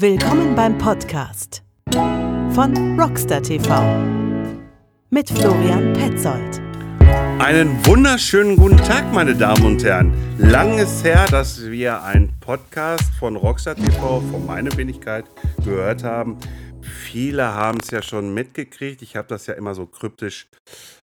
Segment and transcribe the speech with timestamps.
[0.00, 4.02] Willkommen beim Podcast von Rockstar TV
[5.10, 6.58] mit Florian Petzold.
[7.38, 10.14] Einen wunderschönen guten Tag, meine Damen und Herren.
[10.38, 15.26] Lang ist her, dass wir einen Podcast von Rockstar TV, von meiner Wenigkeit,
[15.62, 16.38] gehört haben.
[16.80, 19.02] Viele haben es ja schon mitgekriegt.
[19.02, 20.48] Ich habe das ja immer so kryptisch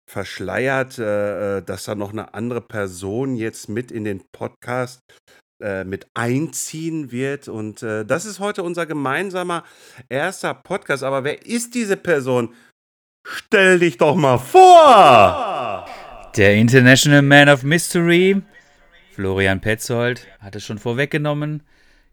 [0.09, 5.02] verschleiert, äh, äh, dass da noch eine andere Person jetzt mit in den Podcast
[5.83, 7.47] mit einziehen wird.
[7.47, 9.63] Und äh, das ist heute unser gemeinsamer
[10.09, 11.03] erster Podcast.
[11.03, 12.53] Aber wer ist diese Person?
[13.23, 15.88] Stell dich doch mal vor!
[16.35, 18.41] Der International Man of Mystery,
[19.13, 21.63] Florian Petzold, hat es schon vorweggenommen.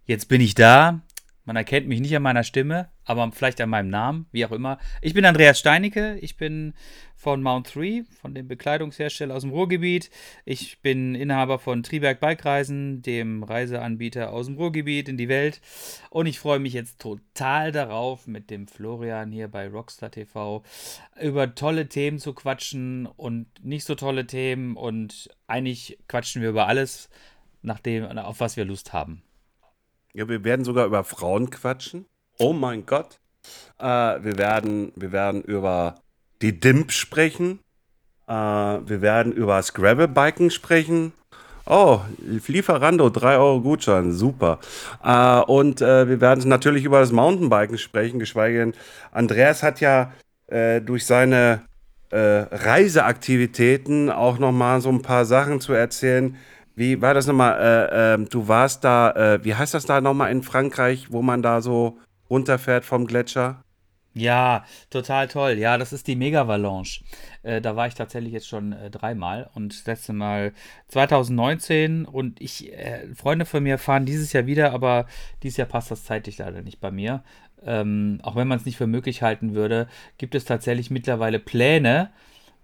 [0.05, 1.01] Jetzt bin ich da.
[1.45, 4.79] Man erkennt mich nicht an meiner Stimme, aber vielleicht an meinem Namen, wie auch immer.
[5.01, 6.73] Ich bin Andreas Steinecke, ich bin
[7.17, 10.11] von Mount 3, von dem Bekleidungshersteller aus dem Ruhrgebiet.
[10.45, 15.61] Ich bin Inhaber von Triberg Bikereisen, dem Reiseanbieter aus dem Ruhrgebiet in die Welt.
[16.11, 20.63] Und ich freue mich jetzt total darauf, mit dem Florian hier bei Rockstar TV
[21.21, 24.77] über tolle Themen zu quatschen und nicht so tolle Themen.
[24.77, 27.09] Und eigentlich quatschen wir über alles,
[27.63, 29.23] nach dem, auf was wir Lust haben.
[30.15, 32.05] Ja, wir werden sogar über Frauen quatschen.
[32.39, 33.19] Oh mein Gott.
[33.79, 35.95] Äh, wir, werden, wir werden über
[36.43, 37.61] die DIMP sprechen.
[38.29, 41.13] Äh, wir werden über Scrabble-Biken sprechen.
[41.65, 44.59] Oh, Lieferando, 3 Euro Gutschein, super.
[45.03, 48.75] Äh, und äh, wir werden natürlich über das Mountainbiken sprechen, geschweige denn,
[49.13, 50.13] Andreas hat ja
[50.49, 51.63] äh, durch seine
[52.11, 56.37] äh, Reiseaktivitäten auch nochmal so ein paar Sachen zu erzählen,
[56.75, 57.59] wie war das nochmal?
[57.61, 61.43] Äh, äh, du warst da, äh, wie heißt das da nochmal in Frankreich, wo man
[61.43, 61.99] da so
[62.31, 63.63] runterfährt vom Gletscher?
[64.15, 65.53] Ja, total toll.
[65.53, 67.03] Ja, das ist die Mega-Valanche.
[67.43, 70.53] Äh, da war ich tatsächlich jetzt schon äh, dreimal und das letzte Mal
[70.89, 75.07] 2019 und ich, äh, Freunde von mir fahren dieses Jahr wieder, aber
[75.43, 77.25] dieses Jahr passt das zeitlich leider nicht bei mir.
[77.65, 79.89] Ähm, auch wenn man es nicht für möglich halten würde,
[80.19, 82.11] gibt es tatsächlich mittlerweile Pläne,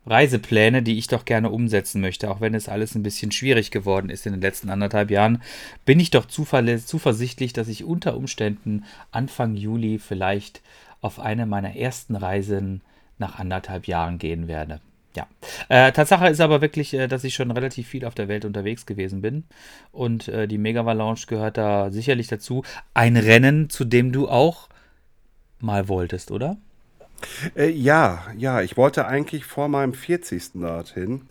[0.09, 4.11] Reisepläne, die ich doch gerne umsetzen möchte, auch wenn es alles ein bisschen schwierig geworden
[4.11, 5.43] ist in den letzten anderthalb Jahren,
[5.85, 10.63] bin ich doch zuversichtlich, dass ich unter Umständen Anfang Juli vielleicht
[11.01, 12.83] auf eine meiner ersten Reisen
[13.19, 14.81] nach anderthalb Jahren gehen werde.
[15.17, 15.27] Ja.
[15.69, 18.87] Äh, Tatsache ist aber wirklich, äh, dass ich schon relativ viel auf der Welt unterwegs
[18.87, 19.45] gewesen bin.
[19.91, 22.63] Und äh, die Mega Valanche gehört da sicherlich dazu.
[22.95, 24.69] Ein Rennen, zu dem du auch
[25.61, 26.57] mal wolltest, oder?
[27.57, 30.61] Äh, ja, ja, ich wollte eigentlich vor meinem 40.
[30.61, 31.23] dorthin,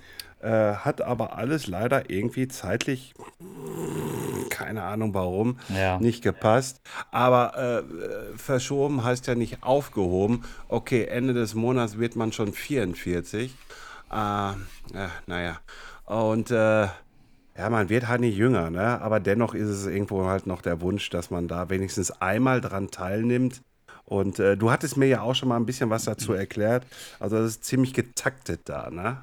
[0.42, 3.14] äh, hat aber alles leider irgendwie zeitlich,
[4.50, 6.00] keine Ahnung warum, Ja.
[6.00, 6.82] nicht gepasst.
[7.12, 10.44] Aber äh, verschoben heißt ja nicht aufgehoben.
[10.68, 13.56] Okay, Ende des Monats wird man schon 44.
[14.12, 14.54] Äh, äh,
[15.26, 15.58] naja,
[16.06, 16.88] und äh,
[17.58, 19.02] ja, man wird halt nicht jünger, ne?
[19.02, 22.92] Aber dennoch ist es irgendwo halt noch der Wunsch, dass man da wenigstens einmal dran
[22.92, 23.62] teilnimmt.
[24.08, 26.86] Und äh, du hattest mir ja auch schon mal ein bisschen was dazu erklärt.
[27.20, 29.18] Also das ist ziemlich getaktet da, ne?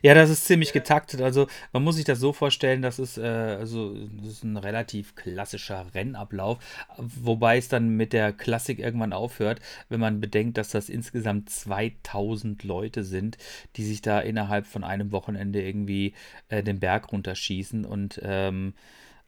[0.00, 1.20] Ja, das ist ziemlich getaktet.
[1.20, 5.16] Also man muss sich das so vorstellen, das ist, äh, also, das ist ein relativ
[5.16, 6.58] klassischer Rennablauf,
[6.98, 12.62] wobei es dann mit der Klassik irgendwann aufhört, wenn man bedenkt, dass das insgesamt 2000
[12.62, 13.38] Leute sind,
[13.74, 16.14] die sich da innerhalb von einem Wochenende irgendwie
[16.48, 18.74] äh, den Berg runterschießen und ähm,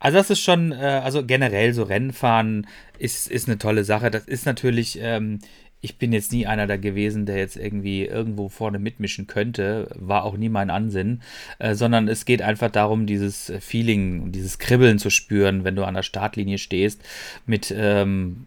[0.05, 2.67] also das ist schon, äh, also generell so Rennfahren
[2.99, 4.11] ist, ist eine tolle Sache.
[4.11, 5.39] Das ist natürlich, ähm,
[5.81, 10.25] ich bin jetzt nie einer da gewesen, der jetzt irgendwie irgendwo vorne mitmischen könnte, war
[10.25, 11.23] auch nie mein Ansinnen,
[11.59, 15.95] äh, sondern es geht einfach darum, dieses Feeling, dieses Kribbeln zu spüren, wenn du an
[15.95, 17.01] der Startlinie stehst,
[17.47, 18.47] mit ähm,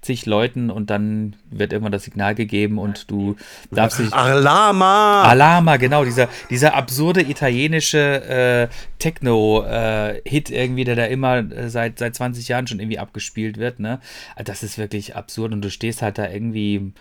[0.00, 3.36] zig Leuten und dann wird irgendwann das Signal gegeben und du
[3.70, 4.12] darfst dich.
[4.12, 5.22] Alama!
[5.22, 12.14] Alama, genau, dieser, dieser absurde italienische äh, Techno-Hit irgendwie, der da immer äh, seit, seit
[12.14, 14.00] 20 Jahren schon irgendwie abgespielt wird, ne?
[14.42, 16.92] Das ist wirklich absurd und du stehst halt da irgendwie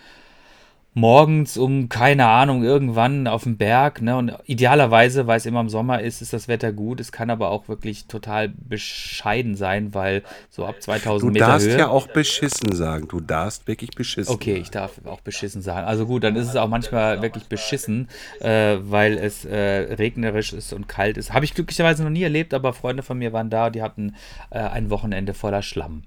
[0.97, 4.18] morgens um, keine Ahnung, irgendwann auf dem Berg, ne?
[4.18, 7.00] Und idealerweise, weil es immer im Sommer ist, ist das Wetter gut.
[7.00, 11.68] Es kann aber auch wirklich total bescheiden sein, weil so ab 2000 Du Meter darfst
[11.68, 11.78] Höhe.
[11.78, 13.07] ja auch beschissen sagen.
[13.07, 15.86] Du darfst wirklich beschissen Okay, ich darf auch beschissen sagen.
[15.86, 20.74] Also gut, dann ist es auch manchmal wirklich beschissen, äh, weil es äh, regnerisch ist
[20.74, 21.31] und kalt ist.
[21.31, 24.16] Habe ich glücklicherweise noch nie erlebt, aber Freunde von mir waren da, die hatten
[24.50, 26.04] äh, ein Wochenende voller Schlamm.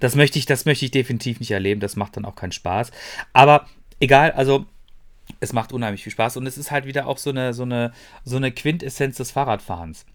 [0.00, 1.80] Das möchte ich, das möchte ich definitiv nicht erleben.
[1.80, 2.90] Das macht dann auch keinen Spaß.
[3.32, 3.66] Aber
[4.00, 4.66] egal, also
[5.40, 7.92] es macht unheimlich viel Spaß und es ist halt wieder auch so eine, so eine,
[8.24, 10.06] so eine Quintessenz des Fahrradfahrens.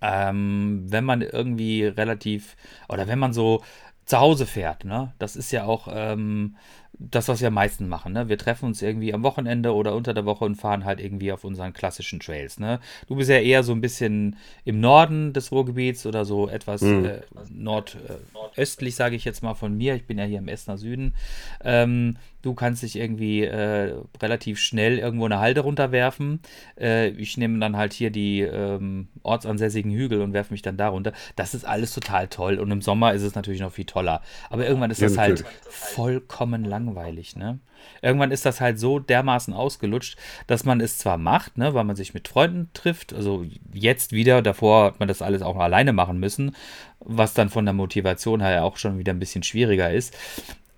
[0.00, 2.56] Ähm, wenn man irgendwie relativ,
[2.88, 3.62] oder wenn man so
[4.04, 5.12] zu Hause fährt, ne?
[5.18, 6.56] Das ist ja auch ähm,
[6.98, 8.12] das, was wir am meisten machen.
[8.12, 8.28] Ne?
[8.28, 11.44] Wir treffen uns irgendwie am Wochenende oder unter der Woche und fahren halt irgendwie auf
[11.44, 12.58] unseren klassischen Trails.
[12.58, 12.80] Ne?
[13.08, 17.04] Du bist ja eher so ein bisschen im Norden des Ruhrgebiets oder so etwas mhm.
[17.04, 17.20] äh,
[17.50, 19.94] nordöstlich, äh, sage ich jetzt mal von mir.
[19.94, 21.14] Ich bin ja hier im Essener Süden.
[21.62, 22.16] Ähm,
[22.46, 26.40] du kannst dich irgendwie äh, relativ schnell irgendwo eine Halde runterwerfen.
[26.80, 30.88] Äh, ich nehme dann halt hier die ähm, ortsansässigen Hügel und werfe mich dann da
[30.88, 31.12] runter.
[31.34, 32.58] Das ist alles total toll.
[32.58, 34.22] Und im Sommer ist es natürlich noch viel toller.
[34.48, 35.62] Aber irgendwann ist ja, das halt natürlich.
[35.64, 37.58] halt vollkommen langweilig, ne?
[38.02, 40.16] Irgendwann ist das halt so dermaßen ausgelutscht,
[40.46, 44.42] dass man es zwar macht, ne, weil man sich mit Freunden trifft, also jetzt wieder,
[44.42, 46.54] davor hat man das alles auch alleine machen müssen,
[47.00, 50.16] was dann von der Motivation her auch schon wieder ein bisschen schwieriger ist.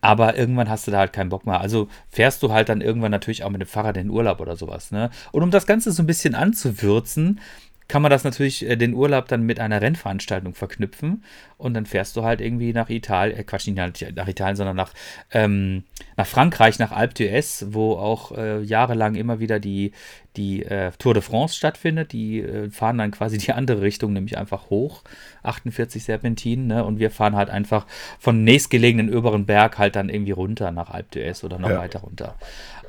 [0.00, 1.60] Aber irgendwann hast du da halt keinen Bock mehr.
[1.60, 4.54] Also fährst du halt dann irgendwann natürlich auch mit dem Fahrrad in den Urlaub oder
[4.54, 4.92] sowas.
[4.92, 5.10] Ne?
[5.32, 7.40] Und um das Ganze so ein bisschen anzuwürzen,
[7.88, 11.24] kann man das natürlich äh, den Urlaub dann mit einer Rennveranstaltung verknüpfen
[11.56, 14.92] und dann fährst du halt irgendwie nach Italien, äh, Quatsch, nicht nach Italien, sondern nach,
[15.32, 15.84] ähm,
[16.16, 19.92] nach Frankreich, nach Alpe d'Huez, wo auch äh, jahrelang immer wieder die,
[20.36, 22.12] die äh, Tour de France stattfindet.
[22.12, 25.02] Die äh, fahren dann quasi die andere Richtung, nämlich einfach hoch,
[25.42, 26.84] 48 Serpentinen, ne?
[26.84, 27.86] und wir fahren halt einfach
[28.18, 31.78] von nächstgelegenen oberen Berg halt dann irgendwie runter nach Alpe d'Huez oder noch ja.
[31.78, 32.36] weiter runter.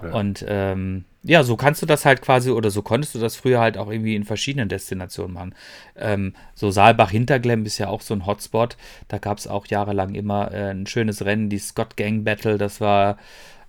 [0.04, 0.12] Ja.
[0.12, 3.60] Und ähm, ja, so kannst du das halt quasi, oder so konntest du das früher
[3.60, 5.56] halt auch irgendwie in verschiedenen Destinationen machen.
[5.98, 8.78] Ähm, so Saalbach-Hinterglemm ist ja auch so ein Hotspot.
[9.10, 12.80] Da gab es auch jahrelang immer äh, ein schönes Rennen, die Scott Gang Battle, das
[12.80, 13.18] war,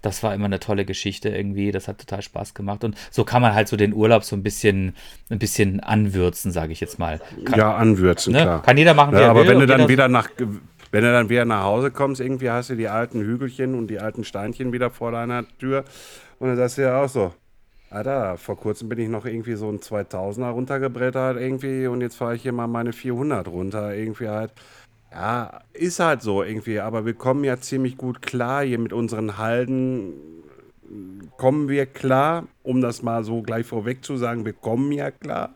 [0.00, 1.72] das war immer eine tolle Geschichte irgendwie.
[1.72, 2.84] Das hat total Spaß gemacht.
[2.84, 4.94] Und so kann man halt so den Urlaub so ein bisschen,
[5.28, 7.20] ein bisschen anwürzen, sage ich jetzt mal.
[7.44, 8.42] Kann, ja, anwürzen, ne?
[8.42, 8.62] klar.
[8.62, 9.50] Kann jeder machen, wie ja, aber will.
[9.50, 10.30] Aber wenn du dann wieder nach
[10.92, 14.00] wenn du dann wieder nach Hause kommst, irgendwie hast du die alten Hügelchen und die
[14.00, 15.84] alten Steinchen wieder vor deiner Tür.
[16.40, 17.32] Und dann sagst du ja auch so,
[17.90, 22.34] Alter, vor kurzem bin ich noch irgendwie so ein 2000er runtergebrettert irgendwie und jetzt fahre
[22.34, 24.52] ich hier mal meine 400 runter irgendwie halt.
[25.12, 29.38] Ja, ist halt so irgendwie, aber wir kommen ja ziemlich gut klar hier mit unseren
[29.38, 30.14] Halden.
[31.36, 35.54] Kommen wir klar, um das mal so gleich vorweg zu sagen, wir kommen ja klar.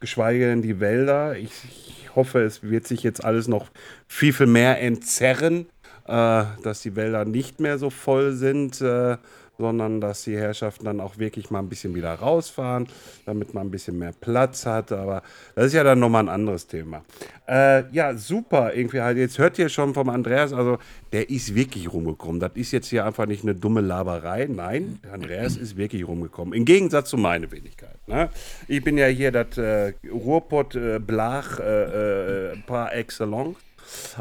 [0.00, 1.36] Geschweige denn die Wälder.
[1.36, 3.68] Ich, ich hoffe, es wird sich jetzt alles noch
[4.06, 5.66] viel, viel mehr entzerren,
[6.06, 8.80] äh, dass die Wälder nicht mehr so voll sind.
[8.80, 9.16] Äh,
[9.60, 12.88] sondern dass die Herrschaften dann auch wirklich mal ein bisschen wieder rausfahren,
[13.26, 14.90] damit man ein bisschen mehr Platz hat.
[14.90, 15.22] Aber
[15.54, 17.04] das ist ja dann nochmal ein anderes Thema.
[17.46, 18.74] Äh, ja, super.
[18.74, 20.78] Irgendwie halt, jetzt hört ihr schon vom Andreas, also
[21.12, 22.40] der ist wirklich rumgekommen.
[22.40, 24.46] Das ist jetzt hier einfach nicht eine dumme Laberei.
[24.50, 26.54] Nein, Andreas ist wirklich rumgekommen.
[26.54, 27.96] Im Gegensatz zu meiner Wenigkeit.
[28.06, 28.30] Ne?
[28.66, 33.56] Ich bin ja hier das äh, Ruhrpott äh, Blach äh, äh par excellence.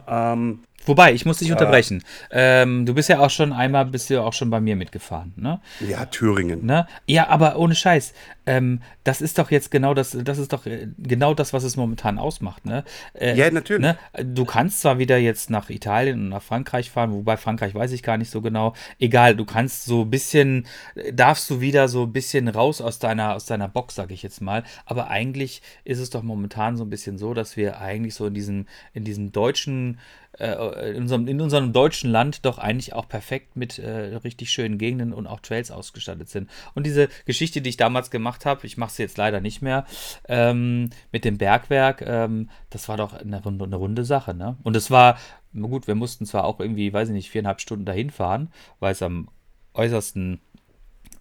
[0.07, 0.59] Ähm,
[0.89, 2.03] Wobei, ich muss dich unterbrechen.
[2.31, 5.61] Ähm, du bist ja auch schon einmal, bist du auch schon bei mir mitgefahren, ne?
[5.87, 6.65] Ja, Thüringen.
[6.65, 6.87] Ne?
[7.05, 8.11] Ja, aber ohne Scheiß.
[8.47, 11.77] Ähm, das ist doch jetzt genau das, das ist doch äh, genau das, was es
[11.77, 12.83] momentan ausmacht, ne?
[13.13, 13.83] Äh, ja, natürlich.
[13.83, 13.97] Ne?
[14.23, 18.01] Du kannst zwar wieder jetzt nach Italien und nach Frankreich fahren, wobei Frankreich weiß ich
[18.01, 18.73] gar nicht so genau.
[18.97, 20.65] Egal, du kannst so ein bisschen,
[21.13, 24.41] darfst du wieder so ein bisschen raus aus deiner, aus deiner Box, sag ich jetzt
[24.41, 24.63] mal.
[24.87, 28.33] Aber eigentlich ist es doch momentan so ein bisschen so, dass wir eigentlich so in
[28.33, 29.99] diesem, in diesem deutschen
[30.39, 34.77] äh, in, unserem, in unserem deutschen Land doch eigentlich auch perfekt mit äh, richtig schönen
[34.77, 36.49] Gegenden und auch Trails ausgestattet sind.
[36.75, 39.85] Und diese Geschichte, die ich damals gemacht habe, ich mache sie jetzt leider nicht mehr,
[40.27, 44.33] ähm, mit dem Bergwerk, ähm, das war doch eine, eine runde Sache.
[44.33, 44.57] Ne?
[44.63, 45.17] Und es war,
[45.53, 49.01] gut, wir mussten zwar auch irgendwie, weiß ich nicht, viereinhalb Stunden dahin fahren, weil es
[49.01, 49.29] am
[49.73, 50.39] äußersten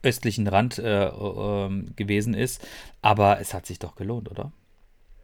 [0.03, 2.67] östlichen Rand äh, äh, gewesen ist,
[3.03, 4.53] aber es hat sich doch gelohnt, oder?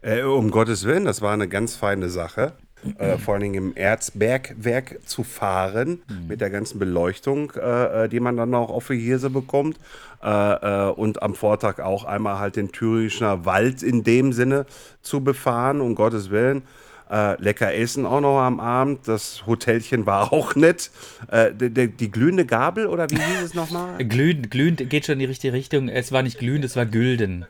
[0.03, 2.55] Äh, um Gottes Willen, das war eine ganz feine Sache
[2.99, 6.29] äh, vor allen Dingen im Erzbergwerk zu fahren, mhm.
[6.29, 9.79] mit der ganzen Beleuchtung, äh, äh, die man dann auch auf die Hirse bekommt.
[10.23, 10.29] Äh,
[10.89, 14.65] äh, und am Vortag auch einmal halt den Thüringer Wald in dem Sinne
[15.03, 16.63] zu befahren, um Gottes Willen.
[17.11, 19.07] Äh, lecker essen auch noch am Abend.
[19.07, 20.91] Das Hotelchen war auch nett.
[21.31, 23.99] Äh, die, die, die, glühende Gabel oder wie hieß es nochmal?
[23.99, 25.89] glühend, glühend geht schon in die richtige Richtung.
[25.89, 27.47] Es war nicht glühend, es war gülden.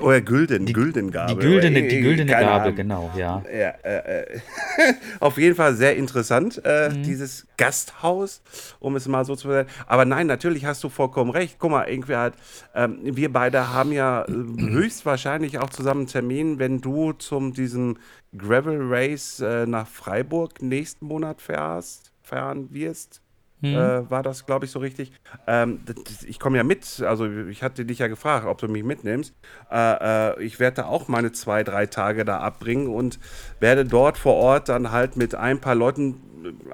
[0.00, 1.36] Oder Gülden, die, Güldengabel.
[1.36, 2.74] Die güldene, die güldene Gabel, Ahnung.
[2.74, 3.42] genau, ja.
[3.50, 4.40] ja äh, äh.
[5.20, 7.02] Auf jeden Fall sehr interessant, äh, mhm.
[7.02, 8.42] dieses Gasthaus,
[8.80, 9.68] um es mal so zu sagen.
[9.86, 11.56] Aber nein, natürlich hast du vollkommen recht.
[11.58, 12.34] Guck mal, irgendwie halt,
[12.74, 17.98] ähm, wir beide haben ja äh, höchstwahrscheinlich auch zusammen einen Termin, wenn du zum diesem
[18.36, 23.23] Gravel Race äh, nach Freiburg nächsten Monat fährst, fahren wirst
[23.64, 23.74] hm.
[23.74, 25.12] äh, war das, glaube ich, so richtig.
[25.46, 28.84] Ähm, das, ich komme ja mit, also ich hatte dich ja gefragt, ob du mich
[28.84, 29.34] mitnimmst.
[29.70, 33.18] Äh, äh, ich werde da auch meine zwei, drei Tage da abbringen und
[33.60, 36.20] werde dort vor Ort dann halt mit ein paar Leuten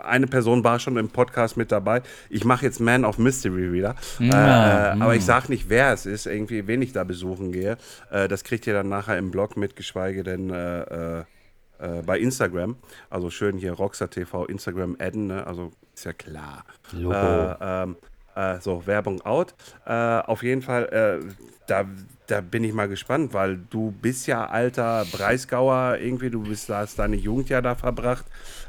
[0.02, 2.02] eine Person war schon im Podcast mit dabei.
[2.28, 3.94] Ich mache jetzt Man of Mystery wieder.
[4.18, 7.76] Ja, äh, aber ich sage nicht, wer es ist, irgendwie, wen ich da besuchen gehe.
[8.10, 11.24] Äh, das kriegt ihr dann nachher im Blog mit, geschweige denn äh,
[11.80, 12.76] äh bei Instagram.
[13.08, 15.46] Also schön hier Rockstar TV Instagram adden, ne?
[15.46, 16.64] also ist ja klar.
[16.92, 17.14] Logo.
[17.14, 17.96] Äh, ähm,
[18.34, 19.54] äh, so, Werbung out.
[19.86, 21.26] Äh, auf jeden Fall, äh,
[21.66, 21.84] da,
[22.26, 26.98] da bin ich mal gespannt, weil du bist ja alter Breisgauer irgendwie, du bist, hast
[26.98, 28.24] deine Jugend ja da verbracht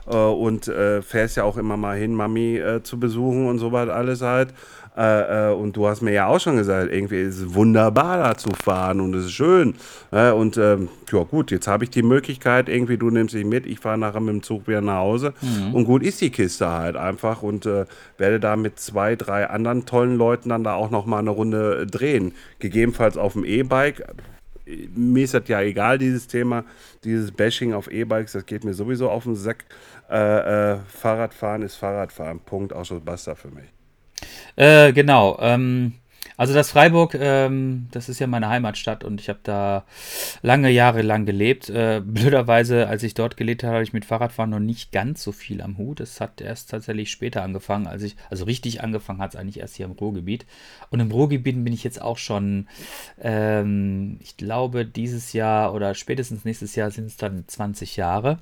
[0.07, 3.89] äh, und äh, fährst ja auch immer mal hin, Mami zu besuchen und so was
[3.89, 4.53] alles halt.
[4.98, 8.36] Äh, äh, und du hast mir ja auch schon gesagt, irgendwie ist es wunderbar da
[8.38, 9.75] zu fahren und es ist schön.
[10.12, 13.65] Äh, und ähm, ja gut, jetzt habe ich die Möglichkeit, irgendwie du nimmst dich mit,
[13.65, 15.74] ich fahre nachher mit dem Zug wieder nach Hause Mhm.
[15.75, 17.86] und gut ist die Kiste halt einfach und äh,
[18.17, 21.88] werde da mit zwei, drei anderen tollen Leuten dann da auch noch mal eine Runde
[21.88, 22.33] drehen.
[22.60, 24.03] Gegebenenfalls auf dem E-Bike.
[24.95, 26.63] Mir ist das ja egal, dieses Thema,
[27.03, 29.65] dieses Bashing auf E-Bikes, das geht mir sowieso auf den Sack.
[30.10, 32.39] Äh, äh, Fahrradfahren ist Fahrradfahren.
[32.39, 33.65] Punkt, Ausschuss, basta für mich.
[34.55, 35.38] Äh, genau.
[35.41, 35.93] Ähm,
[36.41, 39.85] also das Freiburg, ähm, das ist ja meine Heimatstadt und ich habe da
[40.41, 41.69] lange Jahre lang gelebt.
[41.69, 45.33] Äh, blöderweise, als ich dort gelebt habe, habe ich mit Fahrradfahren noch nicht ganz so
[45.33, 46.00] viel am Hut.
[46.00, 49.75] Es hat erst tatsächlich später angefangen, als ich, also richtig angefangen hat es eigentlich erst
[49.75, 50.47] hier im Ruhrgebiet.
[50.89, 52.67] Und im Ruhrgebiet bin ich jetzt auch schon,
[53.21, 58.39] ähm, ich glaube, dieses Jahr oder spätestens nächstes Jahr sind es dann 20 Jahre.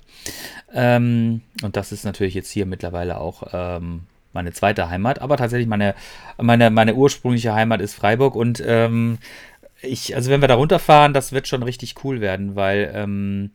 [0.73, 5.67] Ähm, und das ist natürlich jetzt hier mittlerweile auch ähm, meine zweite Heimat, aber tatsächlich
[5.67, 5.95] meine,
[6.37, 9.17] meine, meine ursprüngliche Heimat ist Freiburg und ähm,
[9.81, 13.51] ich, also wenn wir da runterfahren, das wird schon richtig cool werden, weil ähm,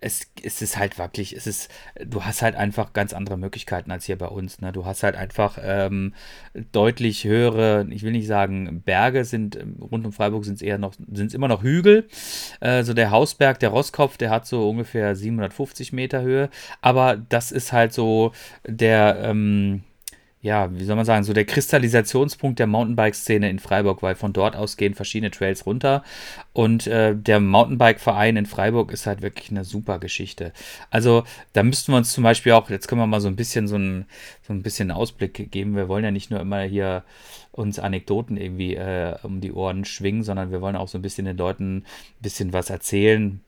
[0.00, 1.70] es, es ist halt wirklich, es ist,
[2.04, 4.60] du hast halt einfach ganz andere Möglichkeiten als hier bei uns.
[4.60, 4.72] Ne?
[4.72, 6.14] Du hast halt einfach ähm,
[6.72, 10.94] deutlich höhere, ich will nicht sagen Berge sind, rund um Freiburg sind es eher noch,
[10.94, 12.08] sind es immer noch Hügel.
[12.60, 16.50] Äh, so der Hausberg, der Rosskopf, der hat so ungefähr 750 Meter Höhe.
[16.80, 18.32] Aber das ist halt so
[18.66, 19.82] der, ähm,
[20.46, 24.54] ja, wie soll man sagen, so der Kristallisationspunkt der Mountainbike-Szene in Freiburg, weil von dort
[24.54, 26.04] aus gehen verschiedene Trails runter.
[26.52, 30.52] Und äh, der Mountainbike-Verein in Freiburg ist halt wirklich eine super Geschichte.
[30.88, 33.66] Also da müssten wir uns zum Beispiel auch, jetzt können wir mal so ein bisschen
[33.66, 34.06] so ein,
[34.46, 35.74] so ein bisschen Ausblick geben.
[35.74, 37.02] Wir wollen ja nicht nur immer hier
[37.50, 41.24] uns Anekdoten irgendwie äh, um die Ohren schwingen, sondern wir wollen auch so ein bisschen
[41.24, 41.84] den Leuten ein
[42.22, 43.40] bisschen was erzählen,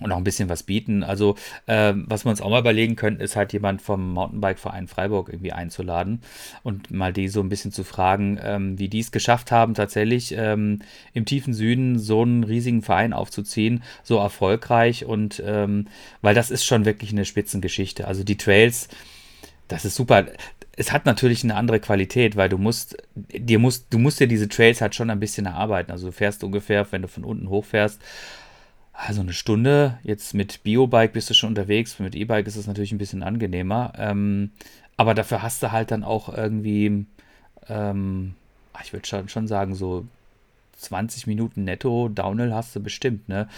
[0.00, 1.02] und auch ein bisschen was bieten.
[1.02, 1.36] Also,
[1.66, 5.52] ähm, was wir uns auch mal überlegen könnten, ist halt jemand vom Mountainbike-Verein Freiburg irgendwie
[5.52, 6.22] einzuladen
[6.62, 10.32] und mal die so ein bisschen zu fragen, ähm, wie die es geschafft haben, tatsächlich
[10.36, 10.80] ähm,
[11.14, 15.88] im tiefen Süden so einen riesigen Verein aufzuziehen, so erfolgreich und ähm,
[16.22, 18.06] weil das ist schon wirklich eine Spitzengeschichte.
[18.06, 18.88] Also die Trails,
[19.66, 20.26] das ist super.
[20.76, 24.48] Es hat natürlich eine andere Qualität, weil du musst, dir musst, du musst dir diese
[24.48, 25.90] Trails halt schon ein bisschen erarbeiten.
[25.90, 28.00] Also du fährst ungefähr, wenn du von unten hochfährst,
[28.98, 29.98] also eine Stunde.
[30.02, 32.00] Jetzt mit Biobike bist du schon unterwegs.
[32.00, 33.92] Mit E-Bike ist es natürlich ein bisschen angenehmer.
[33.96, 34.50] Ähm,
[34.96, 37.06] aber dafür hast du halt dann auch irgendwie,
[37.68, 38.34] ähm,
[38.72, 40.04] ah, ich würde schon, schon sagen, so
[40.78, 43.48] 20 Minuten netto Downhill hast du bestimmt, ne?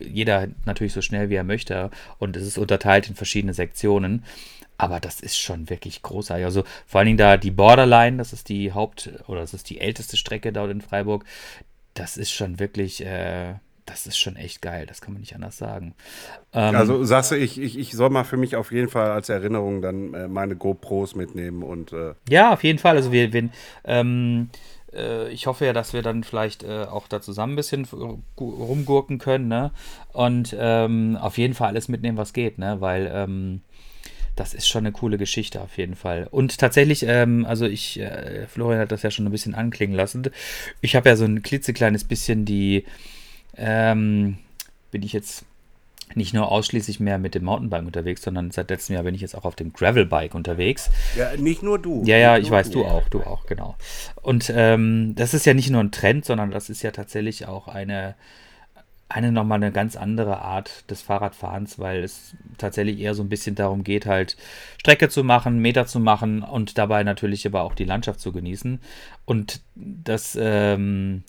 [0.00, 1.90] Jeder natürlich so schnell wie er möchte.
[2.18, 4.22] Und es ist unterteilt in verschiedene Sektionen.
[4.76, 6.44] Aber das ist schon wirklich großartig.
[6.44, 9.80] Also vor allen Dingen da die Borderline, das ist die Haupt- oder das ist die
[9.80, 11.24] älteste Strecke dort in Freiburg.
[11.94, 13.54] Das ist schon wirklich, äh,
[13.86, 14.86] das ist schon echt geil.
[14.86, 15.94] Das kann man nicht anders sagen.
[16.52, 19.28] Ähm, Also sagst du, ich, ich, ich soll mal für mich auf jeden Fall als
[19.28, 22.96] Erinnerung dann äh, meine GoPros mitnehmen und äh, Ja, auf jeden Fall.
[22.96, 23.50] Also wir, wir
[23.84, 24.50] ähm,
[24.94, 28.24] äh, ich hoffe ja, dass wir dann vielleicht äh, auch da zusammen ein bisschen gu-
[28.36, 29.70] rumgurken können, ne?
[30.12, 32.80] Und ähm, auf jeden Fall alles mitnehmen, was geht, ne?
[32.80, 33.60] Weil ähm,
[34.36, 36.26] das ist schon eine coole Geschichte auf jeden Fall.
[36.30, 40.24] Und tatsächlich, ähm, also ich, äh, Florian hat das ja schon ein bisschen anklingen lassen.
[40.80, 42.84] Ich habe ja so ein klitzekleines bisschen die,
[43.56, 44.38] ähm,
[44.90, 45.44] bin ich jetzt
[46.14, 49.34] nicht nur ausschließlich mehr mit dem Mountainbike unterwegs, sondern seit letztem Jahr bin ich jetzt
[49.34, 50.90] auch auf dem Gravelbike unterwegs.
[51.16, 52.02] ja, nicht nur du.
[52.04, 53.76] Ja, ja, ich weiß, du auch, du auch, genau.
[54.22, 57.68] Und ähm, das ist ja nicht nur ein Trend, sondern das ist ja tatsächlich auch
[57.68, 58.14] eine,
[59.08, 63.54] eine nochmal eine ganz andere Art des Fahrradfahrens, weil es tatsächlich eher so ein bisschen
[63.54, 64.36] darum geht, halt
[64.78, 68.80] Strecke zu machen, Meter zu machen und dabei natürlich aber auch die Landschaft zu genießen.
[69.24, 71.24] Und das, ähm,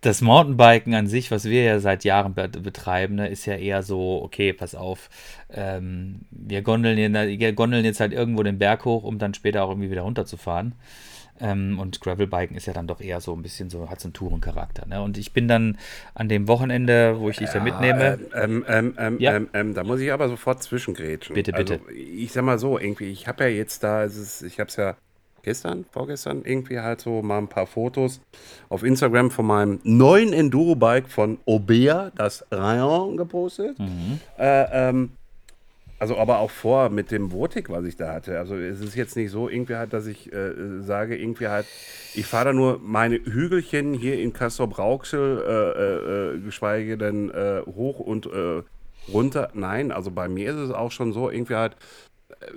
[0.00, 3.82] das Mountainbiken an sich, was wir ja seit Jahren be betreiben, ne, ist ja eher
[3.82, 5.10] so, okay, pass auf,
[5.52, 9.70] ähm, wir gondeln, wir gondeln jetzt halt irgendwo den Berg hoch, um dann später auch
[9.70, 10.74] irgendwie wieder runterzufahren.
[11.42, 14.12] Ähm, und Gravelbiken ist ja dann doch eher so ein bisschen so, hat so einen
[14.12, 14.86] Tourencharakter.
[14.86, 15.02] Ne?
[15.02, 15.78] Und ich bin dann
[16.14, 18.18] an dem Wochenende, wo ich dich da mitnehme.
[18.34, 19.36] Ähm, ähm, ähm, Ja.
[19.36, 21.34] ähm, ähm, da muss ich aber sofort zwischengrätschen.
[21.34, 21.74] Bitte, bitte.
[21.74, 24.68] Also, ich sag mal so, irgendwie, ich habe ja jetzt da, es ist, ich habe
[24.68, 24.96] es ja
[25.42, 28.20] gestern, vorgestern irgendwie halt so mal ein paar Fotos
[28.68, 33.78] auf Instagram von meinem neuen Enduro-Bike von Obea, das Rayon, gepostet.
[33.78, 34.20] Mhm.
[34.38, 35.10] Äh, ähm,
[35.98, 38.38] also aber auch vor mit dem Votik, was ich da hatte.
[38.38, 41.66] Also es ist jetzt nicht so irgendwie halt, dass ich äh, sage, irgendwie halt,
[42.14, 47.60] ich fahre da nur meine Hügelchen hier in Castrop-Rauxel, äh, äh, äh, geschweige denn äh,
[47.66, 48.28] hoch und
[49.12, 49.50] runter.
[49.52, 51.76] Nein, also bei mir ist es auch schon so, irgendwie halt,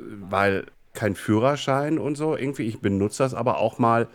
[0.07, 4.07] weil kein Führerschein und so, irgendwie, ich benutze das aber auch mal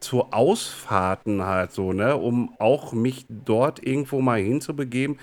[0.00, 5.18] zu Ausfahrten halt so, ne, um auch mich dort irgendwo mal hinzubegeben,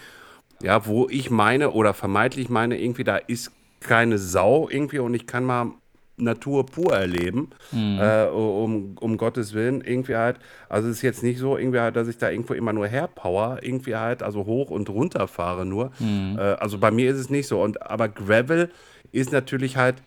[0.61, 5.27] ja, wo ich meine oder vermeintlich meine, irgendwie da ist keine Sau irgendwie und ich
[5.27, 5.71] kann mal
[6.17, 7.99] Natur pur erleben, mhm.
[7.99, 11.95] äh, um, um Gottes Willen, irgendwie halt, also es ist jetzt nicht so, irgendwie halt,
[11.95, 15.91] dass ich da irgendwo immer nur herpower, irgendwie halt, also hoch und runter fahre nur.
[15.99, 16.37] Mhm.
[16.39, 17.61] Äh, also bei mir ist es nicht so.
[17.61, 18.71] Und aber Gravel
[19.11, 20.01] ist natürlich halt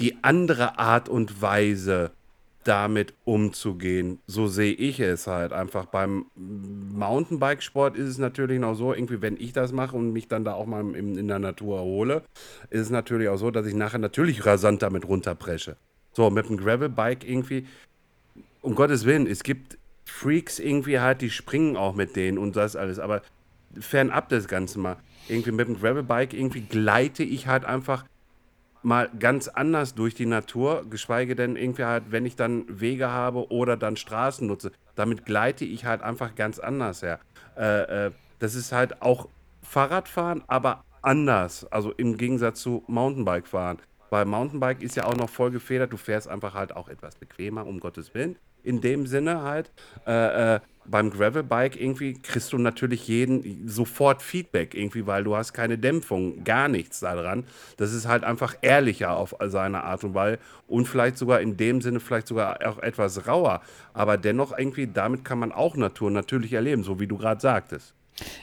[0.00, 2.12] die andere Art und Weise,
[2.64, 4.18] damit umzugehen.
[4.26, 5.86] So sehe ich es halt einfach.
[5.86, 10.44] Beim Mountainbikesport ist es natürlich noch so, irgendwie, wenn ich das mache und mich dann
[10.44, 12.22] da auch mal in, in der Natur erhole,
[12.68, 15.76] ist es natürlich auch so, dass ich nachher natürlich rasant damit runterpresche.
[16.12, 17.66] So, mit dem Gravelbike irgendwie,
[18.60, 22.76] um Gottes Willen, es gibt Freaks irgendwie halt, die springen auch mit denen und das
[22.76, 23.22] alles, aber
[23.78, 24.96] fernab das Ganze mal.
[25.28, 28.04] Irgendwie mit dem Gravelbike, irgendwie gleite ich halt einfach
[28.82, 33.50] mal ganz anders durch die Natur, geschweige denn irgendwie halt, wenn ich dann Wege habe
[33.50, 34.72] oder dann Straßen nutze.
[34.94, 37.20] Damit gleite ich halt einfach ganz anders her.
[37.56, 39.28] Äh, äh, das ist halt auch
[39.62, 41.70] Fahrradfahren, aber anders.
[41.70, 43.78] Also im Gegensatz zu Mountainbike-Fahren.
[44.10, 45.92] Weil Mountainbike ist ja auch noch voll gefedert.
[45.92, 48.36] Du fährst einfach halt auch etwas bequemer, um Gottes Willen.
[48.62, 49.70] In dem Sinne halt.
[50.06, 55.52] Äh, äh beim Gravelbike irgendwie kriegst du natürlich jeden sofort Feedback irgendwie, weil du hast
[55.52, 57.44] keine Dämpfung, gar nichts daran.
[57.76, 61.80] Das ist halt einfach ehrlicher auf seine Art und Weise und vielleicht sogar in dem
[61.80, 63.60] Sinne vielleicht sogar auch etwas rauer.
[63.94, 67.94] Aber dennoch irgendwie, damit kann man auch Natur natürlich erleben, so wie du gerade sagtest.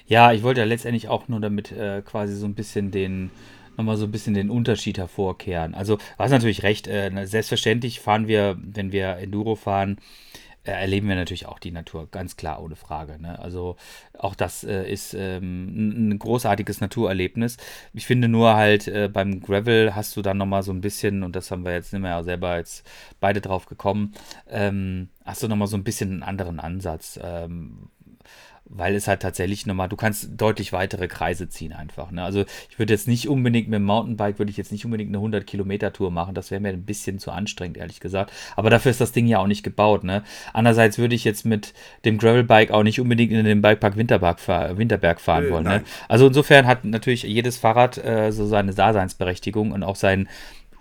[0.08, 3.30] Ja, ich wollte ja letztendlich auch nur damit äh, quasi so ein bisschen den
[3.78, 5.76] nochmal so ein bisschen den Unterschied hervorkehren.
[5.76, 9.98] Also, hast natürlich recht, äh, selbstverständlich fahren wir, wenn wir Enduro fahren,
[10.68, 13.22] äh, erleben wir natürlich auch die Natur, ganz klar, ohne Frage.
[13.22, 13.40] Ne?
[13.40, 13.78] Also
[14.18, 17.58] auch das äh, ist ähm, ein großartiges Naturerlebnis.
[17.94, 21.36] Ich finde nur halt, äh, beim Gravel hast du dann nochmal so ein bisschen, und
[21.36, 22.86] das haben wir jetzt nicht mehr selber jetzt
[23.20, 24.14] beide drauf gekommen,
[24.50, 27.20] ähm, hast du nochmal so ein bisschen einen anderen Ansatz.
[27.24, 27.90] Ähm,
[28.70, 32.12] weil es halt tatsächlich nochmal, du kannst deutlich weitere Kreise ziehen einfach.
[32.12, 32.24] Ne?
[32.24, 35.18] Also ich würde jetzt nicht unbedingt mit dem Mountainbike, würde ich jetzt nicht unbedingt eine
[35.18, 38.32] 100 Kilometer Tour machen, das wäre mir ein bisschen zu anstrengend, ehrlich gesagt.
[38.56, 40.04] Aber dafür ist das Ding ja auch nicht gebaut.
[40.04, 40.24] Ne?
[40.54, 41.74] Andererseits würde ich jetzt mit
[42.06, 45.64] dem Gravelbike auch nicht unbedingt in den Bikepark Winterberg, fahr, Winterberg fahren äh, wollen.
[45.64, 45.84] Ne?
[46.08, 50.28] Also insofern hat natürlich jedes Fahrrad äh, so seine Daseinsberechtigung und auch seinen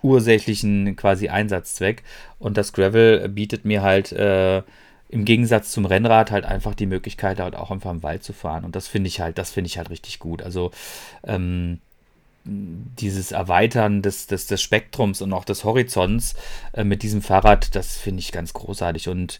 [0.01, 2.03] ursächlichen quasi Einsatzzweck.
[2.39, 4.61] Und das Gravel bietet mir halt äh,
[5.09, 8.65] im Gegensatz zum Rennrad halt einfach die Möglichkeit, halt auch einfach im Wald zu fahren.
[8.65, 10.41] Und das finde ich halt, das finde ich halt richtig gut.
[10.41, 10.71] Also
[11.23, 11.79] ähm,
[12.43, 16.35] dieses Erweitern des, des, des Spektrums und auch des Horizonts
[16.73, 19.09] äh, mit diesem Fahrrad, das finde ich ganz großartig.
[19.09, 19.39] Und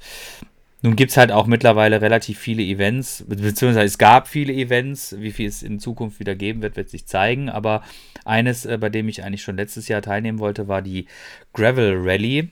[0.81, 5.15] nun gibt es halt auch mittlerweile relativ viele Events, beziehungsweise es gab viele Events.
[5.19, 7.49] Wie viel es in Zukunft wieder geben wird, wird sich zeigen.
[7.49, 7.81] Aber
[8.25, 11.07] eines, äh, bei dem ich eigentlich schon letztes Jahr teilnehmen wollte, war die
[11.53, 12.49] Gravel Rally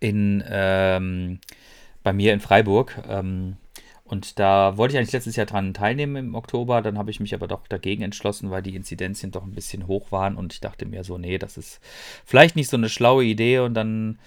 [0.00, 1.38] in ähm,
[2.04, 3.02] bei mir in Freiburg.
[3.08, 3.56] Ähm,
[4.04, 6.82] und da wollte ich eigentlich letztes Jahr dran teilnehmen im Oktober.
[6.82, 10.12] Dann habe ich mich aber doch dagegen entschlossen, weil die Inzidenzien doch ein bisschen hoch
[10.12, 10.36] waren.
[10.36, 11.80] Und ich dachte mir so, nee, das ist
[12.24, 13.58] vielleicht nicht so eine schlaue Idee.
[13.60, 14.18] Und dann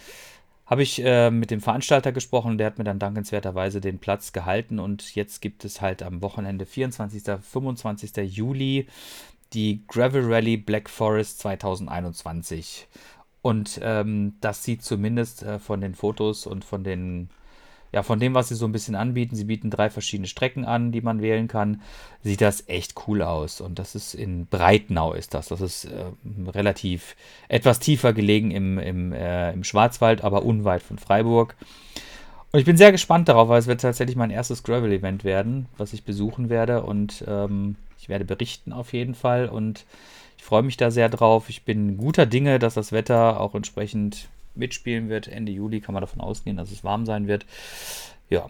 [0.65, 4.79] habe ich äh, mit dem Veranstalter gesprochen der hat mir dann dankenswerterweise den Platz gehalten.
[4.79, 7.23] Und jetzt gibt es halt am Wochenende 24.
[7.41, 8.35] 25.
[8.35, 8.87] Juli
[9.53, 12.87] die Gravel Rally Black Forest 2021.
[13.41, 17.29] Und ähm, das sieht zumindest äh, von den Fotos und von den
[17.91, 20.91] ja, von dem, was sie so ein bisschen anbieten, sie bieten drei verschiedene Strecken an,
[20.91, 21.81] die man wählen kann,
[22.21, 23.61] sieht das echt cool aus.
[23.61, 25.47] Und das ist in Breitnau ist das.
[25.47, 26.05] Das ist äh,
[26.47, 27.15] relativ
[27.47, 31.55] etwas tiefer gelegen im, im, äh, im Schwarzwald, aber unweit von Freiburg.
[32.51, 35.93] Und ich bin sehr gespannt darauf, weil es wird tatsächlich mein erstes Gravel-Event werden, was
[35.93, 36.83] ich besuchen werde.
[36.83, 39.47] Und ähm, ich werde berichten auf jeden Fall.
[39.47, 39.85] Und
[40.37, 41.49] ich freue mich da sehr drauf.
[41.49, 45.27] Ich bin guter Dinge, dass das Wetter auch entsprechend mitspielen wird.
[45.27, 47.45] Ende Juli kann man davon ausgehen, dass es warm sein wird.
[48.29, 48.47] Ja,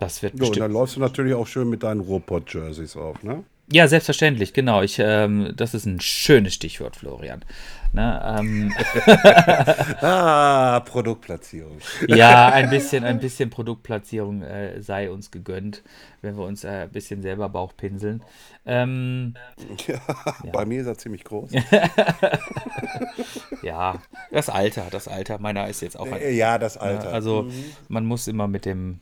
[0.00, 0.56] das wird bestimmt.
[0.56, 3.44] Ja, und dann läufst du natürlich auch schön mit deinen Ruhrpott-Jerseys auf, ne?
[3.70, 4.82] Ja, selbstverständlich, genau.
[4.82, 7.44] Ich, ähm, das ist ein schönes Stichwort, Florian.
[7.92, 8.72] Ne, ähm.
[10.02, 11.78] ah, Produktplatzierung.
[12.06, 15.82] ja, ein bisschen, ein bisschen Produktplatzierung äh, sei uns gegönnt,
[16.20, 18.22] wenn wir uns äh, ein bisschen selber Bauch pinseln.
[18.66, 19.34] Ähm,
[19.86, 20.00] ja,
[20.44, 21.50] ja, bei mir ist er ziemlich groß.
[23.62, 25.38] ja, das Alter, das Alter.
[25.38, 26.10] Meiner ist jetzt auch.
[26.10, 27.12] Ein, ja, das Alter.
[27.12, 27.64] Also mhm.
[27.88, 29.00] man muss immer mit dem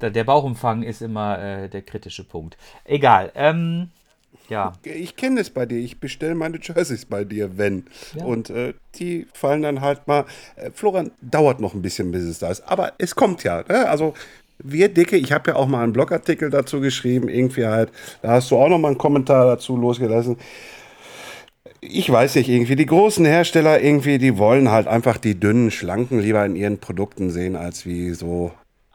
[0.00, 2.56] der Bauchumfang ist immer äh, der kritische Punkt.
[2.84, 3.32] Egal.
[3.34, 3.90] Ähm,
[4.48, 4.72] ja.
[4.82, 5.78] Ich kenne es bei dir.
[5.78, 7.84] Ich bestelle meine Jerseys bei dir, wenn.
[8.14, 8.24] Ja.
[8.24, 10.24] Und äh, die fallen dann halt mal.
[10.56, 12.62] Äh, Florian dauert noch ein bisschen, bis es da ist.
[12.62, 13.62] Aber es kommt ja.
[13.68, 13.88] Ne?
[13.88, 14.14] Also
[14.58, 18.50] wir Dicke, ich habe ja auch mal einen Blogartikel dazu geschrieben, irgendwie halt, da hast
[18.50, 20.36] du auch noch mal einen Kommentar dazu losgelassen.
[21.80, 26.20] Ich weiß nicht, irgendwie die großen Hersteller irgendwie, die wollen halt einfach die dünnen, schlanken
[26.20, 28.52] lieber in ihren Produkten sehen, als wie so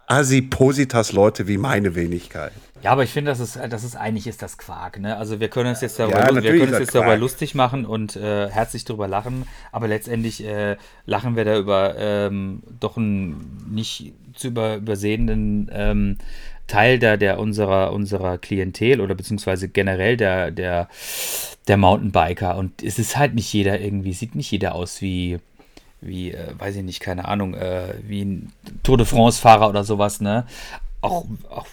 [0.07, 2.51] Asipositas-Leute wie meine Wenigkeit.
[2.83, 4.99] Ja, aber ich finde, das ist, das ist eigentlich ist das Quark.
[4.99, 5.17] Ne?
[5.17, 8.15] Also wir können uns jetzt darüber, ja, wir können uns jetzt darüber lustig machen und
[8.15, 14.13] äh, herzlich darüber lachen, aber letztendlich äh, lachen wir da über ähm, doch einen nicht
[14.35, 16.17] zu über, übersehenden ähm,
[16.67, 20.89] Teil der, der unserer, unserer Klientel oder beziehungsweise generell der, der,
[21.67, 22.57] der Mountainbiker.
[22.57, 25.39] Und es ist halt nicht jeder irgendwie, sieht nicht jeder aus wie
[26.01, 28.51] wie, äh, weiß ich nicht, keine Ahnung, äh, wie ein
[28.83, 30.45] Tour de France-Fahrer oder sowas, ne?
[31.01, 31.65] Auch, auch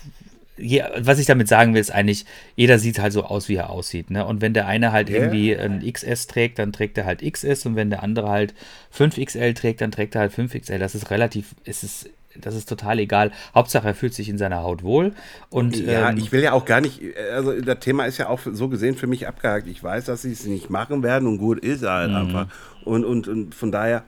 [0.57, 2.24] je, was ich damit sagen will, ist eigentlich,
[2.57, 4.11] jeder sieht halt so aus, wie er aussieht.
[4.11, 4.24] Ne?
[4.24, 5.20] Und wenn der eine halt yeah.
[5.20, 8.55] irgendwie ein XS trägt, dann trägt er halt XS und wenn der andere halt
[8.96, 10.78] 5XL trägt, dann trägt er halt 5XL.
[10.78, 13.33] Das ist relativ, es ist, das ist total egal.
[13.55, 15.12] Hauptsache, er fühlt sich in seiner Haut wohl.
[15.51, 17.01] Und, ja, ähm, ich will ja auch gar nicht,
[17.33, 19.66] also das Thema ist ja auch so gesehen für mich abgehakt.
[19.66, 22.16] Ich weiß, dass sie es nicht machen werden und gut ist halt mhm.
[22.16, 22.47] einfach.
[22.85, 24.05] Und, und, und von daher,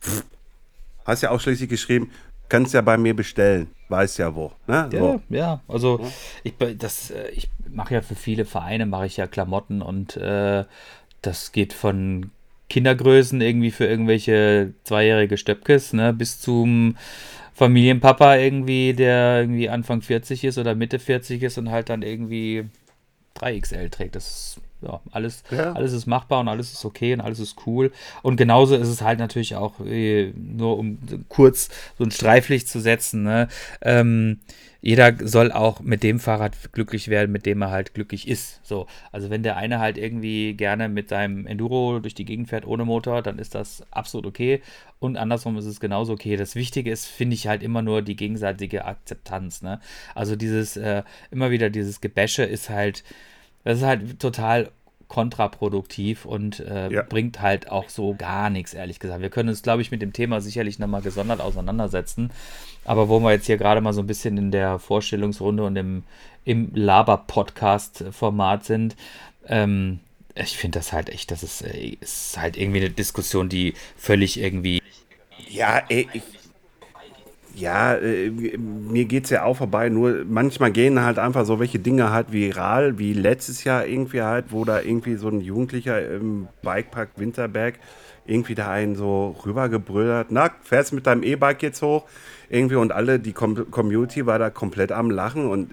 [0.00, 0.24] pff,
[1.04, 2.10] hast ja auch schließlich geschrieben,
[2.48, 4.52] kannst ja bei mir bestellen, weiß ja wo.
[4.66, 4.88] Ne?
[4.92, 5.20] Ja, so.
[5.30, 6.00] ja, also
[6.42, 10.64] ich, das, äh, ich mache ja für viele Vereine, mache ich ja Klamotten und äh,
[11.22, 12.30] das geht von
[12.68, 16.96] Kindergrößen irgendwie für irgendwelche zweijährige Stöpkes, ne, bis zum
[17.54, 22.64] Familienpapa irgendwie, der irgendwie Anfang 40 ist oder Mitte 40 ist und halt dann irgendwie
[23.36, 24.16] 3XL trägt.
[24.16, 25.72] Das ja, alles, ja.
[25.72, 27.92] alles ist machbar und alles ist okay und alles ist cool.
[28.22, 31.68] Und genauso ist es halt natürlich auch, äh, nur um kurz
[31.98, 33.48] so ein Streiflicht zu setzen, ne?
[33.80, 34.40] ähm,
[34.84, 38.58] jeder soll auch mit dem Fahrrad glücklich werden, mit dem er halt glücklich ist.
[38.66, 42.66] So, also wenn der eine halt irgendwie gerne mit seinem Enduro durch die Gegend fährt
[42.66, 44.60] ohne Motor, dann ist das absolut okay.
[44.98, 46.36] Und andersrum ist es genauso okay.
[46.36, 49.62] Das Wichtige ist, finde ich halt immer nur die gegenseitige Akzeptanz.
[49.62, 49.80] Ne?
[50.16, 53.04] Also dieses, äh, immer wieder dieses Gebäsche ist halt,
[53.64, 54.70] das ist halt total
[55.12, 57.02] kontraproduktiv und äh, ja.
[57.02, 59.20] bringt halt auch so gar nichts, ehrlich gesagt.
[59.20, 62.30] Wir können uns, glaube ich, mit dem Thema sicherlich nochmal gesondert auseinandersetzen.
[62.86, 66.04] Aber wo wir jetzt hier gerade mal so ein bisschen in der Vorstellungsrunde und im,
[66.46, 68.96] im Laber-Podcast-Format sind,
[69.46, 70.00] ähm,
[70.34, 74.40] ich finde das halt echt, das ist, äh, ist halt irgendwie eine Diskussion, die völlig
[74.40, 74.80] irgendwie.
[75.50, 76.22] Ja, ey, ich,
[77.54, 81.78] ja, äh, mir geht es ja auch vorbei, nur manchmal gehen halt einfach so welche
[81.78, 86.48] Dinge halt viral, wie letztes Jahr irgendwie halt, wo da irgendwie so ein Jugendlicher im
[86.62, 87.78] Bikepark Winterberg
[88.24, 92.04] irgendwie da einen so rübergebrüllt hat, na, fährst mit deinem E-Bike jetzt hoch?
[92.48, 95.70] Irgendwie und alle, die Com Community war da komplett am Lachen und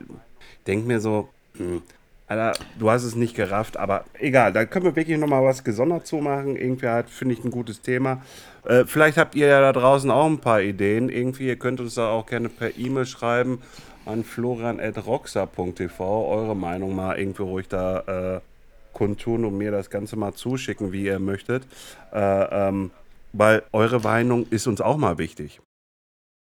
[0.65, 1.81] denk mir so, hm,
[2.29, 6.05] Alter, du hast es nicht gerafft, aber egal, da können wir wirklich nochmal was gesondert
[6.05, 6.55] zu machen.
[6.55, 8.21] Irgendwie halt, finde ich, ein gutes Thema.
[8.65, 11.09] Äh, vielleicht habt ihr ja da draußen auch ein paar Ideen.
[11.09, 13.63] Irgendwie, ihr könnt uns da auch gerne per E-Mail schreiben
[14.05, 16.29] an florian.roxa.tv.
[16.29, 18.39] Eure Meinung mal irgendwie ruhig da äh,
[18.93, 21.63] kundtun und mir das Ganze mal zuschicken, wie ihr möchtet.
[22.13, 22.91] Äh, ähm,
[23.33, 25.61] weil eure Meinung ist uns auch mal wichtig.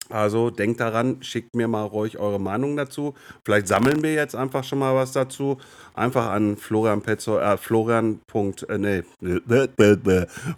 [0.10, 3.14] Also denkt daran, schickt mir mal ruhig eure Meinung dazu.
[3.46, 5.58] Vielleicht sammeln wir jetzt einfach schon mal was dazu.
[5.94, 8.22] Einfach an Florian Petzo, äh, Florian.
[8.70, 9.04] Äh, nee,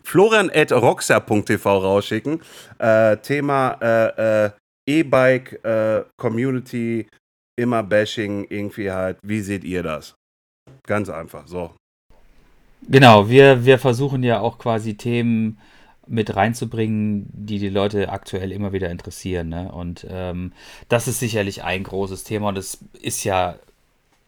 [0.04, 2.42] Florian at roxa.tv rausschicken.
[2.78, 4.52] Äh, Thema äh, äh,
[4.88, 7.08] E-Bike, äh, Community,
[7.56, 9.18] immer Bashing, irgendwie halt.
[9.24, 10.16] Wie seht ihr das?
[10.86, 11.76] Ganz einfach, so.
[12.88, 15.60] Genau, wir, wir versuchen ja auch quasi Themen
[16.10, 19.50] mit reinzubringen, die die Leute aktuell immer wieder interessieren.
[19.50, 19.72] Ne?
[19.72, 20.54] Und ähm,
[20.90, 23.56] das ist sicherlich ein großes Thema und es ist ja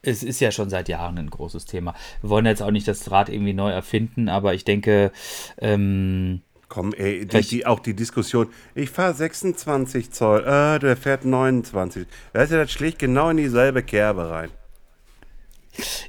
[0.03, 1.93] es ist ja schon seit Jahren ein großes Thema.
[2.21, 5.11] Wir wollen jetzt auch nicht das Rad irgendwie neu erfinden, aber ich denke,
[5.59, 6.41] ähm,
[6.71, 12.07] Komm, ey, die, die, auch die Diskussion, ich fahre 26 Zoll, äh, der fährt 29.
[12.31, 14.49] Weißt du, das schlägt genau in dieselbe Kerbe rein.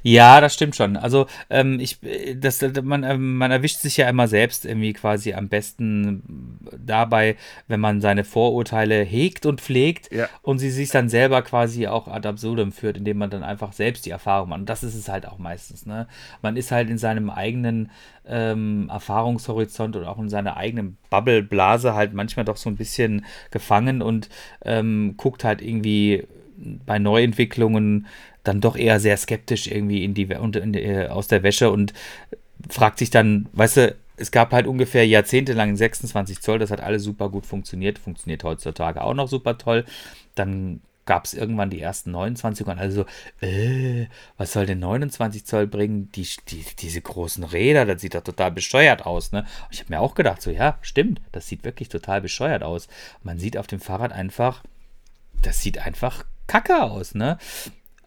[0.01, 0.97] Ja, das stimmt schon.
[0.97, 1.99] Also ähm, ich,
[2.35, 7.79] das, man, ähm, man erwischt sich ja immer selbst irgendwie quasi am besten dabei, wenn
[7.79, 10.27] man seine Vorurteile hegt und pflegt ja.
[10.41, 14.05] und sie sich dann selber quasi auch ad absurdum führt, indem man dann einfach selbst
[14.05, 14.59] die Erfahrung macht.
[14.61, 15.85] Und das ist es halt auch meistens.
[15.85, 16.07] Ne?
[16.41, 17.89] Man ist halt in seinem eigenen
[18.25, 24.01] ähm, Erfahrungshorizont und auch in seiner eigenen Bubble-Blase halt manchmal doch so ein bisschen gefangen
[24.01, 24.29] und
[24.63, 26.25] ähm, guckt halt irgendwie
[26.85, 28.07] bei Neuentwicklungen
[28.43, 31.93] dann doch eher sehr skeptisch irgendwie in die, in die, äh, aus der Wäsche und
[32.69, 37.03] fragt sich dann, weißt du, es gab halt ungefähr jahrzehntelang 26 Zoll, das hat alles
[37.03, 39.85] super gut funktioniert, funktioniert heutzutage auch noch super toll.
[40.35, 43.05] Dann gab es irgendwann die ersten 29 und also
[43.41, 44.05] äh,
[44.37, 46.09] was soll denn 29 Zoll bringen?
[46.15, 49.39] Die, die, diese großen Räder, das sieht doch total bescheuert aus, ne?
[49.39, 52.87] Und ich habe mir auch gedacht, so ja, stimmt, das sieht wirklich total bescheuert aus.
[53.23, 54.63] Man sieht auf dem Fahrrad einfach
[55.43, 57.37] das sieht einfach kacke aus, ne?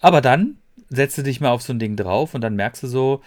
[0.01, 2.87] Aber dann setzt du dich mal auf so ein Ding drauf und dann merkst du
[2.87, 3.23] so,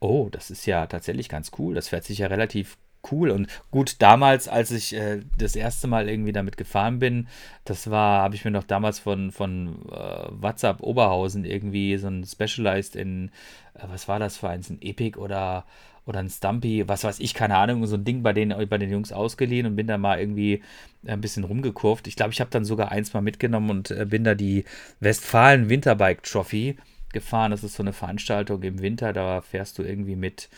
[0.00, 1.74] oh, das ist ja tatsächlich ganz cool.
[1.74, 2.76] Das fährt sich ja relativ
[3.10, 3.30] cool.
[3.30, 7.28] Und gut, damals, als ich äh, das erste Mal irgendwie damit gefahren bin,
[7.64, 12.24] das war, habe ich mir noch damals von, von äh, WhatsApp Oberhausen irgendwie so ein
[12.24, 13.30] Specialized in,
[13.74, 15.64] äh, was war das für eins, ein Epic oder,
[16.06, 18.90] oder ein Stumpy, was weiß ich, keine Ahnung, so ein Ding bei den, bei den
[18.90, 20.62] Jungs ausgeliehen und bin da mal irgendwie
[21.06, 22.06] ein bisschen rumgekurvt.
[22.06, 24.64] Ich glaube, ich habe dann sogar eins mal mitgenommen und äh, bin da die
[25.00, 26.76] Westfalen Winterbike Trophy
[27.12, 27.52] gefahren.
[27.52, 30.50] Das ist so eine Veranstaltung im Winter, da fährst du irgendwie mit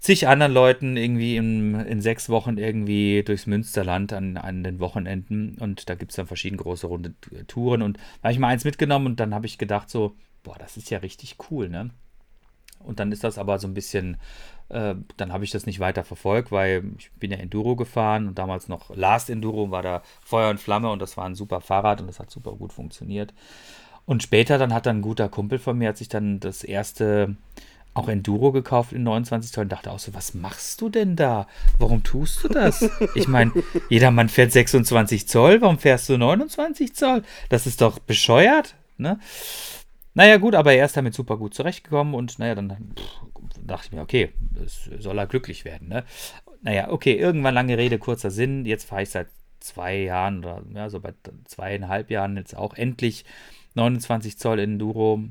[0.00, 5.56] zig anderen Leuten irgendwie in, in sechs Wochen irgendwie durchs Münsterland an, an den Wochenenden
[5.58, 7.14] und da gibt es dann verschiedene große runde
[7.46, 10.56] Touren und da habe ich mal eins mitgenommen und dann habe ich gedacht so, boah,
[10.58, 11.90] das ist ja richtig cool, ne?
[12.80, 14.18] Und dann ist das aber so ein bisschen,
[14.68, 18.38] äh, dann habe ich das nicht weiter verfolgt, weil ich bin ja Enduro gefahren und
[18.38, 22.00] damals noch Last Enduro war da Feuer und Flamme und das war ein super Fahrrad
[22.00, 23.34] und das hat super gut funktioniert.
[24.06, 27.36] Und später dann hat dann ein guter Kumpel von mir, hat sich dann das erste
[27.94, 31.46] auch Enduro gekauft in 29 Zoll und dachte auch so, was machst du denn da?
[31.78, 32.88] Warum tust du das?
[33.14, 33.52] Ich meine,
[33.88, 37.22] jeder Mann fährt 26 Zoll, warum fährst du 29 Zoll?
[37.48, 39.20] Das ist doch bescheuert, ne?
[40.14, 43.33] Naja, gut, aber er ist damit super gut zurechtgekommen und naja, dann pff,
[43.66, 46.04] dachte ich mir, okay, das soll er glücklich werden, ne?
[46.62, 48.64] Naja, okay, irgendwann lange Rede, kurzer Sinn.
[48.64, 49.28] Jetzt fahre ich seit
[49.60, 51.12] zwei Jahren oder ja, so bei
[51.44, 53.24] zweieinhalb Jahren jetzt auch endlich
[53.74, 55.24] 29 Zoll Enduro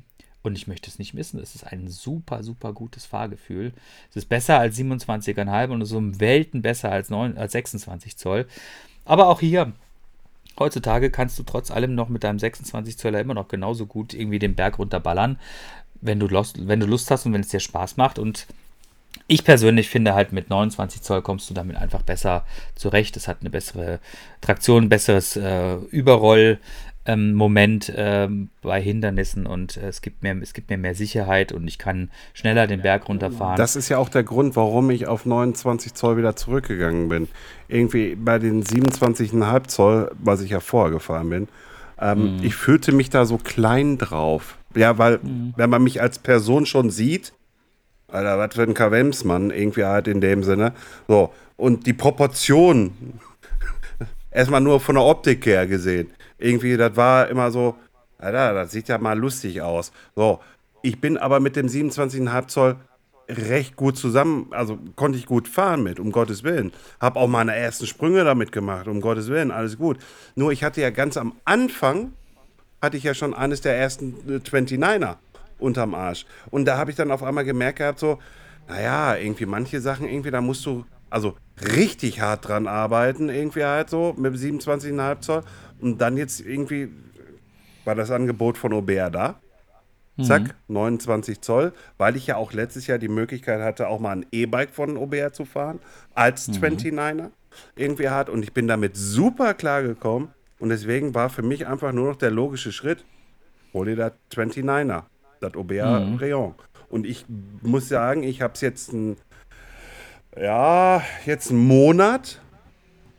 [0.44, 1.40] und ich möchte es nicht missen.
[1.40, 3.72] Es ist ein super, super gutes Fahrgefühl.
[4.10, 8.46] Es ist besser als 27,5 und so um Welten besser als, 9, als 26 Zoll.
[9.06, 9.72] Aber auch hier,
[10.60, 14.40] heutzutage kannst du trotz allem noch mit deinem 26 Zöller immer noch genauso gut irgendwie
[14.40, 15.40] den Berg runterballern,
[16.04, 18.20] wenn du, Lust, wenn du Lust hast und wenn es dir Spaß macht.
[18.20, 18.48] Und
[19.28, 23.16] ich persönlich finde halt mit 29 Zoll kommst du damit einfach besser zurecht.
[23.18, 24.00] Es hat eine bessere
[24.42, 26.60] Traktion, besseres äh, Überroll,
[27.06, 31.52] ähm, Moment ähm, bei Hindernissen und äh, es, gibt mir, es gibt mir mehr Sicherheit
[31.52, 33.58] und ich kann schneller den Berg runterfahren.
[33.58, 37.28] Das ist ja auch der Grund, warum ich auf 29 Zoll wieder zurückgegangen bin.
[37.68, 41.48] Irgendwie bei den 27,5 Zoll, was ich ja vorher gefahren bin,
[42.00, 42.44] ähm, mhm.
[42.44, 44.58] ich fühlte mich da so klein drauf.
[44.76, 45.54] Ja, weil, mhm.
[45.56, 47.34] wenn man mich als Person schon sieht,
[48.08, 50.74] Alter, was für ein Kavemsmann, irgendwie halt in dem Sinne.
[51.08, 53.20] So, und die Proportion,
[54.32, 57.76] erstmal nur von der Optik her gesehen, irgendwie, das war immer so,
[58.20, 59.92] Alter, das sieht ja mal lustig aus.
[60.16, 60.40] So,
[60.82, 62.76] ich bin aber mit dem 27,5 Zoll
[63.30, 66.72] recht gut zusammen, also konnte ich gut fahren mit, um Gottes Willen.
[67.00, 69.98] Hab auch meine ersten Sprünge damit gemacht, um Gottes Willen, alles gut.
[70.36, 72.14] Nur ich hatte ja ganz am Anfang,
[72.84, 75.16] hatte ich ja schon eines der ersten 29er
[75.58, 76.26] unterm Arsch.
[76.52, 78.20] Und da habe ich dann auf einmal gemerkt gehabt, so,
[78.68, 81.38] naja, irgendwie manche Sachen, irgendwie, da musst du, also
[81.76, 85.44] richtig hart dran arbeiten, irgendwie halt so, mit 27,5 Zoll.
[85.80, 86.90] Und dann jetzt irgendwie
[87.86, 89.40] war das Angebot von Aubert da.
[90.22, 90.76] Zack, mhm.
[90.76, 94.70] 29 Zoll, weil ich ja auch letztes Jahr die Möglichkeit hatte, auch mal ein E-Bike
[94.70, 95.80] von Aubert zu fahren,
[96.14, 96.56] als mhm.
[96.56, 97.32] 29er
[97.76, 98.30] irgendwie hat.
[98.30, 100.32] Und ich bin damit super klar gekommen.
[100.64, 103.04] Und deswegen war für mich einfach nur noch der logische Schritt,
[103.74, 105.04] hol dir das 29er,
[105.42, 106.16] das Aubert mhm.
[106.16, 106.56] Rayon.
[106.88, 107.26] Und ich
[107.62, 109.18] muss sagen, ich habe es jetzt ein,
[110.40, 112.40] ja, jetzt einen Monat.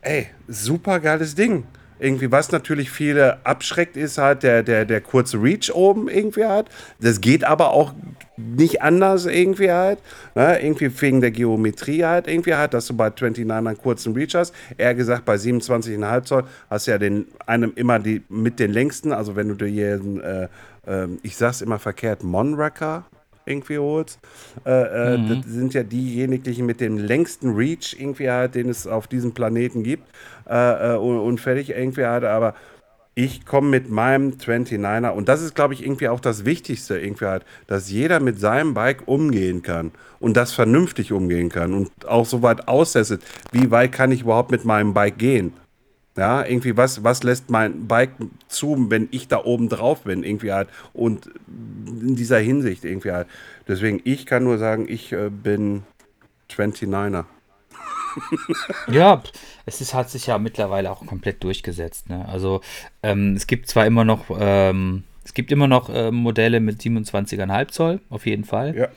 [0.01, 1.65] Ey, super geiles Ding.
[1.99, 6.69] Irgendwie, was natürlich viele abschreckt, ist halt der, der, der kurze Reach oben irgendwie halt.
[6.99, 7.93] Das geht aber auch
[8.37, 9.99] nicht anders irgendwie halt.
[10.35, 10.61] Ne?
[10.61, 14.53] Irgendwie wegen der Geometrie halt irgendwie halt, dass du bei 29 einen kurzen Reach hast.
[14.77, 19.11] Eher gesagt, bei 27,5 Zoll hast du ja den, einem immer die mit den längsten,
[19.11, 20.47] also wenn du dir hier, äh,
[20.91, 23.05] äh, ich sag's immer verkehrt, Monracker
[23.45, 24.19] irgendwie holst,
[24.65, 25.29] äh, äh, mhm.
[25.29, 29.83] das sind ja diejenigen mit dem längsten Reach irgendwie halt, den es auf diesem Planeten
[29.83, 30.03] gibt
[30.49, 32.55] äh, äh und, und, fertig irgendwie halt, aber
[33.15, 37.25] ich komme mit meinem 29er und das ist, glaube ich, irgendwie auch das Wichtigste irgendwie
[37.25, 42.25] halt, dass jeder mit seinem Bike umgehen kann und das vernünftig umgehen kann und auch
[42.25, 43.23] so weit austestet,
[43.53, 45.53] wie weit kann ich überhaupt mit meinem Bike gehen.
[46.17, 48.11] Ja, irgendwie, was, was lässt mein Bike
[48.47, 50.69] zu, wenn ich da oben drauf bin, irgendwie halt.
[50.93, 53.27] Und in dieser Hinsicht irgendwie halt.
[53.67, 55.83] Deswegen, ich kann nur sagen, ich äh, bin
[56.49, 57.25] 29er.
[58.91, 59.21] Ja,
[59.65, 62.09] es ist, hat sich ja mittlerweile auch komplett durchgesetzt.
[62.09, 62.27] Ne?
[62.27, 62.61] Also
[63.03, 67.67] ähm, es gibt zwar immer noch, ähm, es gibt immer noch äh, Modelle mit 27,5
[67.69, 68.75] Zoll, auf jeden Fall.
[68.75, 68.87] Ja.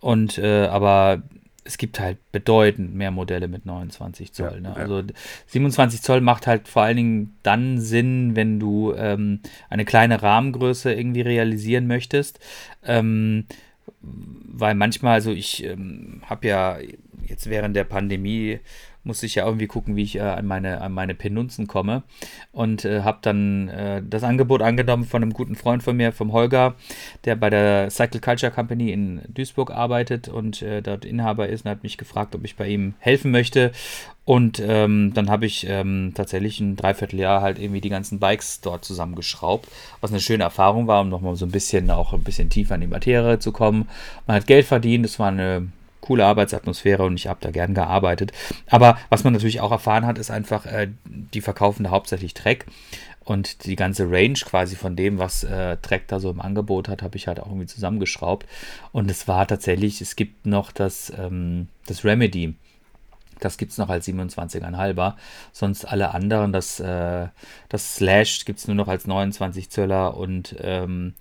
[0.00, 1.22] Und äh, aber
[1.64, 4.54] es gibt halt bedeutend mehr Modelle mit 29 Zoll.
[4.54, 4.76] Ja, ne?
[4.76, 5.02] Also
[5.46, 10.92] 27 Zoll macht halt vor allen Dingen dann Sinn, wenn du ähm, eine kleine Rahmengröße
[10.92, 12.40] irgendwie realisieren möchtest.
[12.84, 13.44] Ähm,
[14.00, 16.78] weil manchmal, also ich ähm, habe ja
[17.26, 18.60] jetzt während der Pandemie
[19.04, 22.02] muss ich ja irgendwie gucken, wie ich äh, an, meine, an meine Penunzen komme.
[22.52, 26.32] Und äh, habe dann äh, das Angebot angenommen von einem guten Freund von mir, vom
[26.32, 26.74] Holger,
[27.24, 31.70] der bei der Cycle Culture Company in Duisburg arbeitet und äh, dort Inhaber ist und
[31.70, 33.72] hat mich gefragt, ob ich bei ihm helfen möchte.
[34.24, 38.84] Und ähm, dann habe ich ähm, tatsächlich ein Dreivierteljahr halt irgendwie die ganzen Bikes dort
[38.84, 39.66] zusammengeschraubt,
[40.00, 42.82] was eine schöne Erfahrung war, um nochmal so ein bisschen auch ein bisschen tiefer in
[42.82, 43.88] die Materie zu kommen.
[44.26, 45.68] Man hat Geld verdient, es war eine
[46.00, 48.32] coole Arbeitsatmosphäre und ich habe da gern gearbeitet.
[48.68, 52.66] Aber was man natürlich auch erfahren hat, ist einfach, äh, die verkaufen da hauptsächlich Trek.
[53.22, 57.02] Und die ganze Range quasi von dem, was äh, Trek da so im Angebot hat,
[57.02, 58.46] habe ich halt auch irgendwie zusammengeschraubt.
[58.92, 62.54] Und es war tatsächlich, es gibt noch das, ähm, das Remedy.
[63.38, 65.14] Das gibt es noch als 27,5er.
[65.52, 67.28] Sonst alle anderen, das, äh,
[67.68, 71.14] das Slash gibt es nur noch als 29 Zöller und ähm,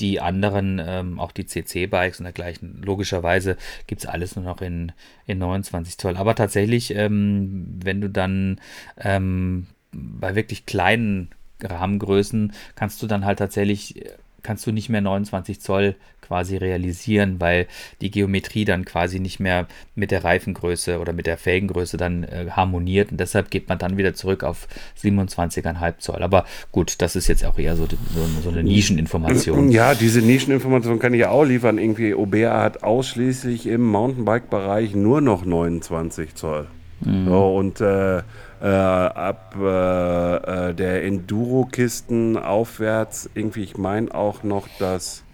[0.00, 4.92] die anderen, ähm, auch die CC-Bikes und dergleichen, logischerweise gibt es alles nur noch in,
[5.26, 6.16] in 29 Zoll.
[6.16, 8.60] Aber tatsächlich, ähm, wenn du dann
[8.98, 11.30] ähm, bei wirklich kleinen
[11.62, 14.04] Rahmengrößen kannst du dann halt tatsächlich
[14.42, 15.96] kannst du nicht mehr 29 Zoll
[16.26, 17.66] quasi realisieren, weil
[18.00, 22.46] die Geometrie dann quasi nicht mehr mit der Reifengröße oder mit der Felgengröße dann äh,
[22.50, 24.66] harmoniert und deshalb geht man dann wieder zurück auf
[25.00, 26.22] 27,5 Zoll.
[26.22, 29.68] Aber gut, das ist jetzt auch eher so, so, so eine Nischeninformation.
[29.74, 31.78] Ja, diese Nischeninformation kann ich ja auch liefern.
[31.78, 36.68] Irgendwie OBA hat ausschließlich im Mountainbike-Bereich nur noch 29 Zoll.
[37.00, 37.26] Mhm.
[37.26, 38.18] So, und äh,
[38.64, 40.36] äh, ab äh,
[40.70, 45.24] äh, der Enduro-Kisten aufwärts irgendwie, ich meine auch noch das,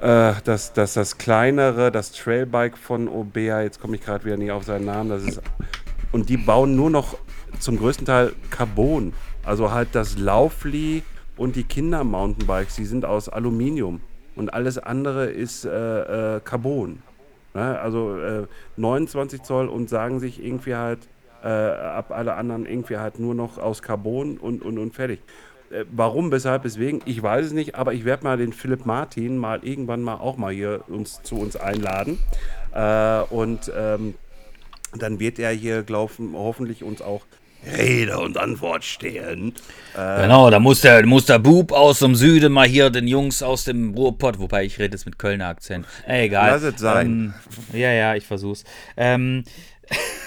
[0.00, 4.52] äh, das, das, das kleinere, das Trailbike von Obea, jetzt komme ich gerade wieder nicht
[4.52, 5.42] auf seinen Namen, das ist,
[6.12, 7.16] und die bauen nur noch
[7.58, 9.12] zum größten Teil Carbon,
[9.44, 11.02] also halt das Laufli
[11.36, 14.00] und die Kinder-Mountainbikes, die sind aus Aluminium
[14.36, 17.02] und alles andere ist äh, äh, Carbon.
[17.54, 17.78] Ne?
[17.80, 18.18] Also
[18.76, 21.08] 29 Zoll und sagen sich irgendwie halt,
[21.42, 25.20] äh, ab alle anderen irgendwie halt nur noch aus Carbon und, und, und fertig.
[25.70, 29.36] Äh, warum, weshalb, weswegen, ich weiß es nicht, aber ich werde mal den Philipp Martin
[29.36, 32.18] mal irgendwann mal auch mal hier uns, zu uns einladen.
[32.74, 34.14] Äh, und ähm,
[34.96, 37.22] dann wird er hier, glauben, hoffentlich uns auch
[37.66, 39.52] Rede und Antwort stehen.
[39.96, 43.42] Äh, genau, da muss der, muss der Bub aus dem Süden mal hier den Jungs
[43.42, 45.86] aus dem Ruhrpott, wobei ich rede jetzt mit Kölner Akzent.
[46.06, 46.52] Egal.
[46.52, 47.34] Lass es sein.
[47.72, 48.64] Ähm, ja, ja, ich versuch's.
[48.96, 49.44] Ähm,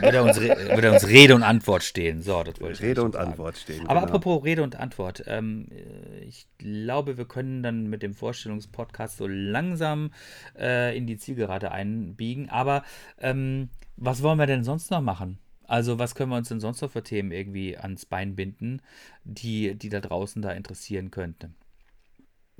[0.00, 2.22] wird, er uns, wird er uns Rede und Antwort stehen.
[2.22, 3.30] So, das wollte ich Rede und sagen.
[3.30, 3.86] Antwort stehen.
[3.86, 4.14] Aber genau.
[4.14, 5.24] apropos Rede und Antwort.
[5.26, 10.12] Ähm, äh, ich glaube, wir können dann mit dem Vorstellungspodcast so langsam
[10.58, 12.50] äh, in die Zielgerade einbiegen.
[12.50, 12.82] Aber
[13.18, 15.38] ähm, was wollen wir denn sonst noch machen?
[15.66, 18.82] Also, was können wir uns denn sonst noch für Themen irgendwie ans Bein binden,
[19.24, 21.54] die, die da draußen da interessieren könnten?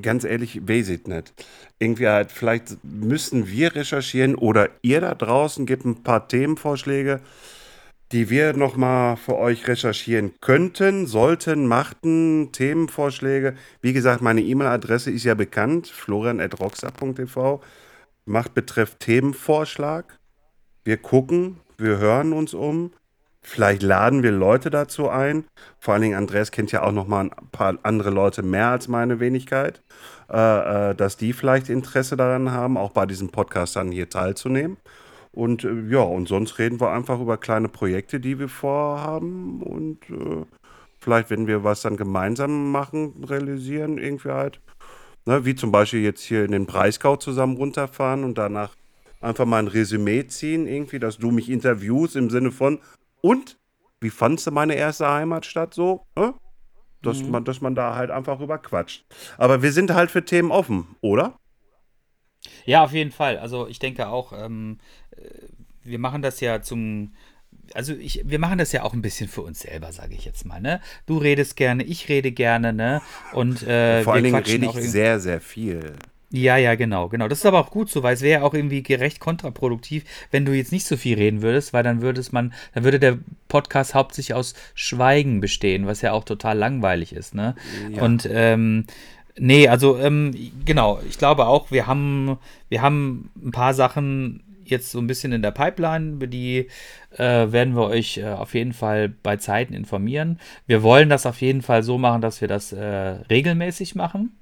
[0.00, 1.34] Ganz ehrlich, weiß ich nicht.
[1.78, 7.20] Irgendwie halt, vielleicht müssen wir recherchieren oder ihr da draußen gebt ein paar Themenvorschläge,
[8.12, 13.54] die wir nochmal für euch recherchieren könnten, sollten, machten, Themenvorschläge.
[13.80, 17.62] Wie gesagt, meine E-Mail-Adresse ist ja bekannt, florian.roxa.tv.
[18.24, 20.18] Macht betreff Themenvorschlag.
[20.84, 22.92] Wir gucken, wir hören uns um.
[23.44, 25.44] Vielleicht laden wir Leute dazu ein.
[25.78, 28.86] Vor allen Dingen Andreas kennt ja auch noch mal ein paar andere Leute mehr als
[28.86, 29.82] meine Wenigkeit,
[30.30, 34.76] äh, äh, dass die vielleicht Interesse daran haben, auch bei diesem Podcast dann hier teilzunehmen.
[35.32, 39.98] Und äh, ja, und sonst reden wir einfach über kleine Projekte, die wir vorhaben und
[40.08, 40.44] äh,
[41.00, 44.60] vielleicht, wenn wir was dann gemeinsam machen, realisieren, irgendwie halt.
[45.24, 48.74] Ne, wie zum Beispiel jetzt hier in den Breisgau zusammen runterfahren und danach
[49.20, 52.80] einfach mal ein Resümee ziehen, irgendwie, dass du mich interviewst im Sinne von,
[53.22, 53.58] und
[54.00, 56.06] wie fandst du meine erste Heimatstadt so?
[56.16, 56.34] Ne?
[57.00, 57.30] Dass, mhm.
[57.30, 59.06] man, dass man da halt einfach rüber quatscht.
[59.38, 61.38] Aber wir sind halt für Themen offen, oder?
[62.64, 63.38] Ja, auf jeden Fall.
[63.38, 64.78] Also ich denke auch, ähm,
[65.16, 65.22] äh,
[65.84, 67.14] wir machen das ja zum,
[67.74, 70.44] also ich, wir machen das ja auch ein bisschen für uns selber, sage ich jetzt
[70.44, 70.60] mal.
[70.60, 70.80] Ne?
[71.06, 73.00] Du redest gerne, ich rede gerne, ne?
[73.32, 75.94] Und äh, vor allen Dingen rede ich sehr, sehr viel.
[76.32, 77.28] Ja, ja, genau, genau.
[77.28, 80.52] Das ist aber auch gut so, weil es wäre auch irgendwie gerecht kontraproduktiv, wenn du
[80.52, 83.18] jetzt nicht so viel reden würdest, weil dann würde es man, dann würde der
[83.48, 87.54] Podcast hauptsächlich aus Schweigen bestehen, was ja auch total langweilig ist, ne?
[87.94, 88.02] Ja.
[88.02, 88.86] Und ähm,
[89.36, 92.38] nee, also ähm, genau, ich glaube auch, wir haben,
[92.70, 96.68] wir haben ein paar Sachen jetzt so ein bisschen in der Pipeline, über die
[97.16, 100.38] äh, werden wir euch äh, auf jeden Fall bei Zeiten informieren.
[100.66, 102.84] Wir wollen das auf jeden Fall so machen, dass wir das äh,
[103.28, 104.36] regelmäßig machen.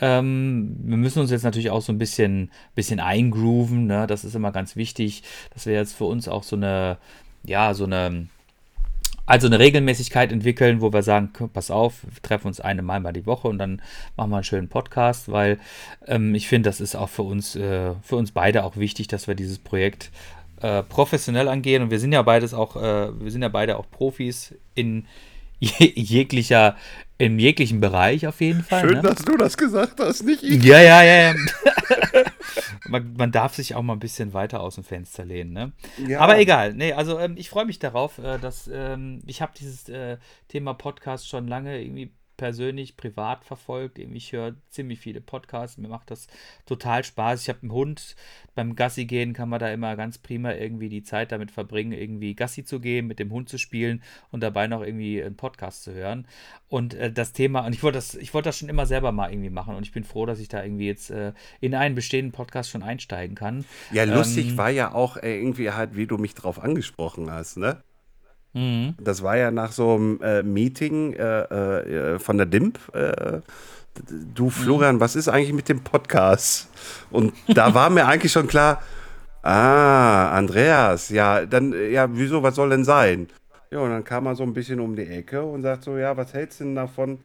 [0.00, 3.86] Ähm, wir müssen uns jetzt natürlich auch so ein bisschen, bisschen eingrooven.
[3.86, 4.06] Ne?
[4.06, 5.22] Das ist immer ganz wichtig,
[5.54, 6.98] dass wir jetzt für uns auch so eine,
[7.44, 8.28] ja, so eine,
[9.24, 13.26] also eine Regelmäßigkeit entwickeln, wo wir sagen, pass auf, wir treffen uns eine Mal die
[13.26, 13.82] Woche und dann
[14.16, 15.58] machen wir einen schönen Podcast, weil
[16.06, 19.26] ähm, ich finde, das ist auch für uns, äh, für uns beide auch wichtig, dass
[19.26, 20.12] wir dieses Projekt
[20.60, 21.82] äh, professionell angehen.
[21.82, 25.06] Und wir sind ja beides auch, äh, wir sind ja beide auch Profis in
[25.60, 26.76] jeglicher,
[27.18, 28.82] in jeglichen Bereich auf jeden Fall.
[28.82, 29.02] Schön, ne?
[29.02, 30.62] dass du das gesagt hast, nicht ich.
[30.62, 31.34] Ja, ja, ja, ja.
[32.88, 35.72] man, man, darf sich auch mal ein bisschen weiter aus dem Fenster lehnen, ne?
[36.06, 36.20] Ja.
[36.20, 36.74] Aber egal.
[36.74, 40.74] Nee, also ähm, ich freue mich darauf, äh, dass ähm, ich habe dieses äh, Thema
[40.74, 43.98] Podcast schon lange irgendwie persönlich privat verfolgt.
[43.98, 45.78] Ich höre ziemlich viele Podcasts.
[45.78, 46.26] Mir macht das
[46.66, 47.42] total Spaß.
[47.42, 48.16] Ich habe einen Hund.
[48.54, 52.34] Beim Gassi gehen kann man da immer ganz prima irgendwie die Zeit damit verbringen, irgendwie
[52.34, 55.92] Gassi zu gehen, mit dem Hund zu spielen und dabei noch irgendwie einen Podcast zu
[55.92, 56.26] hören.
[56.68, 59.30] Und äh, das Thema, und ich wollte das, ich wollte das schon immer selber mal
[59.30, 62.32] irgendwie machen und ich bin froh, dass ich da irgendwie jetzt äh, in einen bestehenden
[62.32, 63.64] Podcast schon einsteigen kann.
[63.92, 67.56] Ja, lustig ähm, war ja auch äh, irgendwie halt, wie du mich drauf angesprochen hast,
[67.56, 67.82] ne?
[68.56, 68.94] Mhm.
[68.98, 72.78] Das war ja nach so einem äh, Meeting äh, äh, von der DIMP.
[72.94, 73.40] Äh,
[74.34, 74.50] du, mhm.
[74.50, 75.00] Florian, mhm.
[75.00, 76.70] was ist eigentlich mit dem Podcast?
[77.10, 78.82] Und da war mir eigentlich schon klar,
[79.42, 83.28] ah, Andreas, ja, dann, ja, wieso, was soll denn sein?
[83.70, 86.16] Ja, und dann kam er so ein bisschen um die Ecke und sagt so, ja,
[86.16, 87.18] was hältst du denn davon?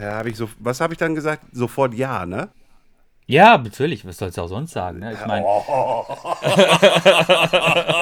[0.00, 1.44] Ja, hab ich so, was habe ich dann gesagt?
[1.52, 2.48] Sofort ja, ne?
[3.26, 4.06] Ja, natürlich.
[4.06, 5.00] Was sollst du auch sonst sagen?
[5.00, 5.12] Ne?
[5.12, 5.44] Ich meine.
[5.46, 6.04] Oh.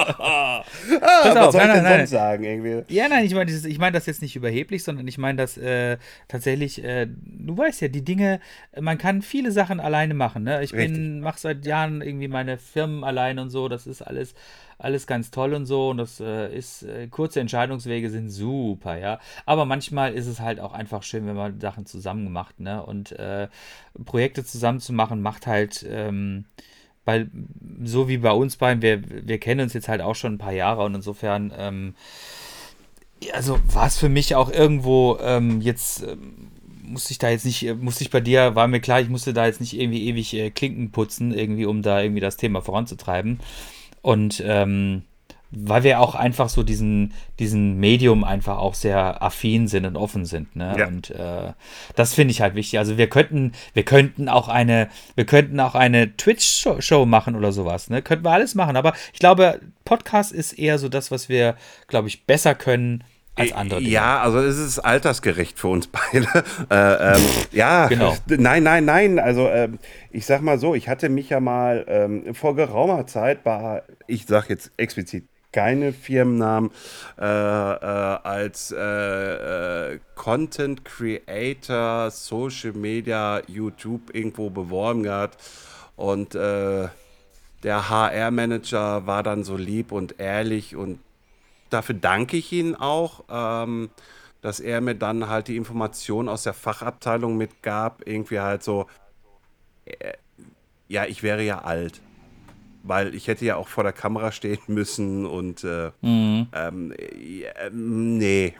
[1.01, 2.43] ah, was soll ich denn nein, sonst sagen?
[2.43, 2.93] Irgendwie?
[2.93, 5.97] Ja, nein, ich meine ich mein das jetzt nicht überheblich, sondern ich meine das äh,
[6.27, 6.83] tatsächlich.
[6.83, 8.39] Äh, du weißt ja, die Dinge,
[8.79, 10.43] man kann viele Sachen alleine machen.
[10.43, 10.63] Ne?
[10.63, 13.67] Ich mache seit Jahren irgendwie meine Firmen alleine und so.
[13.67, 14.33] Das ist alles
[14.81, 19.19] alles ganz toll und so und das äh, ist, äh, kurze Entscheidungswege sind super, ja.
[19.45, 22.83] Aber manchmal ist es halt auch einfach schön, wenn man Sachen zusammen macht, ne?
[22.83, 23.47] Und äh,
[24.05, 26.45] Projekte zusammen zu machen, macht halt, ähm,
[27.11, 27.29] weil
[27.83, 30.53] so wie bei uns beiden, wir, wir kennen uns jetzt halt auch schon ein paar
[30.53, 31.95] Jahre und insofern, ähm,
[33.33, 36.51] also war es für mich auch irgendwo ähm, jetzt ähm,
[36.83, 39.45] musste ich da jetzt nicht, musste ich bei dir, war mir klar, ich musste da
[39.45, 43.39] jetzt nicht irgendwie ewig äh, Klinken putzen, irgendwie, um da irgendwie das Thema voranzutreiben.
[44.01, 45.03] Und ähm,
[45.51, 50.25] weil wir auch einfach so diesen, diesen Medium einfach auch sehr affin sind und offen
[50.25, 50.55] sind.
[50.55, 50.75] Ne?
[50.77, 50.87] Ja.
[50.87, 51.53] Und äh,
[51.95, 52.79] das finde ich halt wichtig.
[52.79, 57.89] Also wir könnten, wir könnten auch eine, wir könnten auch eine Twitch-Show machen oder sowas.
[57.89, 58.01] Ne?
[58.01, 58.77] Könnten wir alles machen.
[58.77, 61.55] Aber ich glaube, Podcast ist eher so das, was wir,
[61.87, 63.03] glaube ich, besser können
[63.35, 63.79] als andere.
[63.79, 63.91] Dinge.
[63.91, 66.27] Ja, also es ist altersgerecht für uns beide.
[66.69, 68.15] äh, ähm, ja, genau.
[68.27, 69.19] nein, nein, nein.
[69.19, 69.79] Also ähm,
[70.11, 74.25] ich sag mal so, ich hatte mich ja mal ähm, vor geraumer Zeit bei, ich
[74.25, 76.71] sag jetzt explizit keine Firmennamen,
[77.19, 85.37] äh, äh, als äh, äh, Content Creator, Social Media, YouTube irgendwo beworben gehabt
[85.95, 86.87] und äh,
[87.63, 90.99] der HR-Manager war dann so lieb und ehrlich und
[91.69, 93.89] dafür danke ich Ihnen auch, ähm,
[94.41, 98.01] dass er mir dann halt die Information aus der Fachabteilung mitgab.
[98.05, 98.87] Irgendwie halt so,
[99.85, 100.13] äh,
[100.87, 102.01] ja, ich wäre ja alt.
[102.83, 106.47] Weil ich hätte ja auch vor der Kamera stehen müssen und äh, mhm.
[106.53, 108.53] ähm, äh, nee.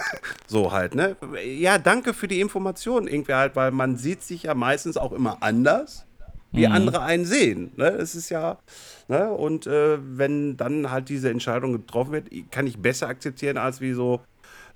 [0.46, 1.16] so halt, ne?
[1.44, 3.06] Ja, danke für die Information.
[3.06, 6.06] Irgendwie halt, weil man sieht sich ja meistens auch immer anders
[6.52, 6.72] wie mhm.
[6.72, 7.72] andere einen sehen.
[7.76, 7.88] Ne?
[7.88, 8.58] Es ist ja,
[9.08, 9.30] ne?
[9.30, 13.92] und äh, wenn dann halt diese Entscheidung getroffen wird, kann ich besser akzeptieren als wie
[13.92, 14.20] so,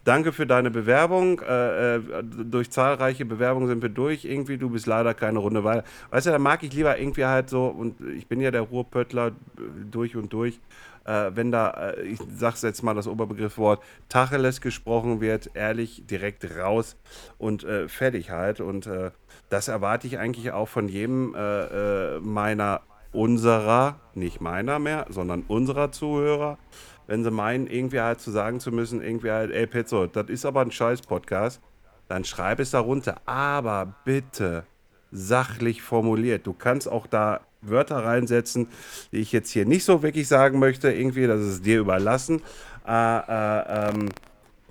[0.04, 4.86] danke für deine Bewerbung, äh, äh, durch zahlreiche Bewerbungen sind wir durch, irgendwie, du bist
[4.86, 5.84] leider keine Runde weiter.
[6.10, 9.28] Weißt du, da mag ich lieber irgendwie halt so, und ich bin ja der Ruhrpöttler
[9.28, 9.32] äh,
[9.90, 10.60] durch und durch,
[11.04, 16.56] äh, wenn da, äh, ich sag's jetzt mal das Oberbegriffswort, Tacheles gesprochen wird, ehrlich, direkt
[16.56, 16.96] raus
[17.38, 18.60] und äh, fertig halt.
[18.60, 18.88] Und
[19.48, 21.34] das erwarte ich eigentlich auch von jedem
[22.20, 22.82] meiner,
[23.12, 26.58] unserer, nicht meiner mehr, sondern unserer Zuhörer.
[27.10, 30.46] Wenn sie meinen, irgendwie halt zu sagen zu müssen, irgendwie halt, ey Pezzo, das ist
[30.46, 31.60] aber ein scheiß Podcast,
[32.06, 33.20] dann schreib es darunter.
[33.26, 34.62] Aber bitte
[35.10, 36.46] sachlich formuliert.
[36.46, 38.68] Du kannst auch da Wörter reinsetzen,
[39.10, 40.92] die ich jetzt hier nicht so wirklich sagen möchte.
[40.92, 42.42] Irgendwie, das ist dir überlassen.
[42.86, 44.08] Äh, äh, ähm,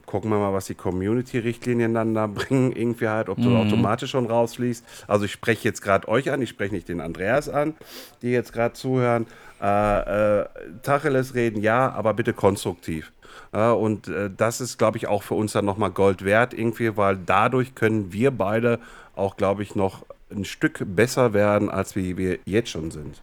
[0.10, 2.72] gucken wir mal, was die Community-Richtlinien dann da bringen.
[2.72, 3.58] Irgendwie halt, ob du mhm.
[3.58, 4.84] automatisch schon rausfließt.
[5.08, 7.76] Also ich spreche jetzt gerade euch an, ich spreche nicht den Andreas an,
[8.24, 9.28] die jetzt gerade zuhören.
[9.62, 10.46] Äh, äh,
[10.82, 13.12] Tacheles reden, ja, aber bitte konstruktiv.
[13.54, 16.98] Ja, und äh, das ist, glaube ich, auch für uns dann nochmal Gold wert, irgendwie,
[16.98, 18.80] weil dadurch können wir beide
[19.16, 23.22] auch, glaube ich, noch ein Stück besser werden, als wie wir jetzt schon sind.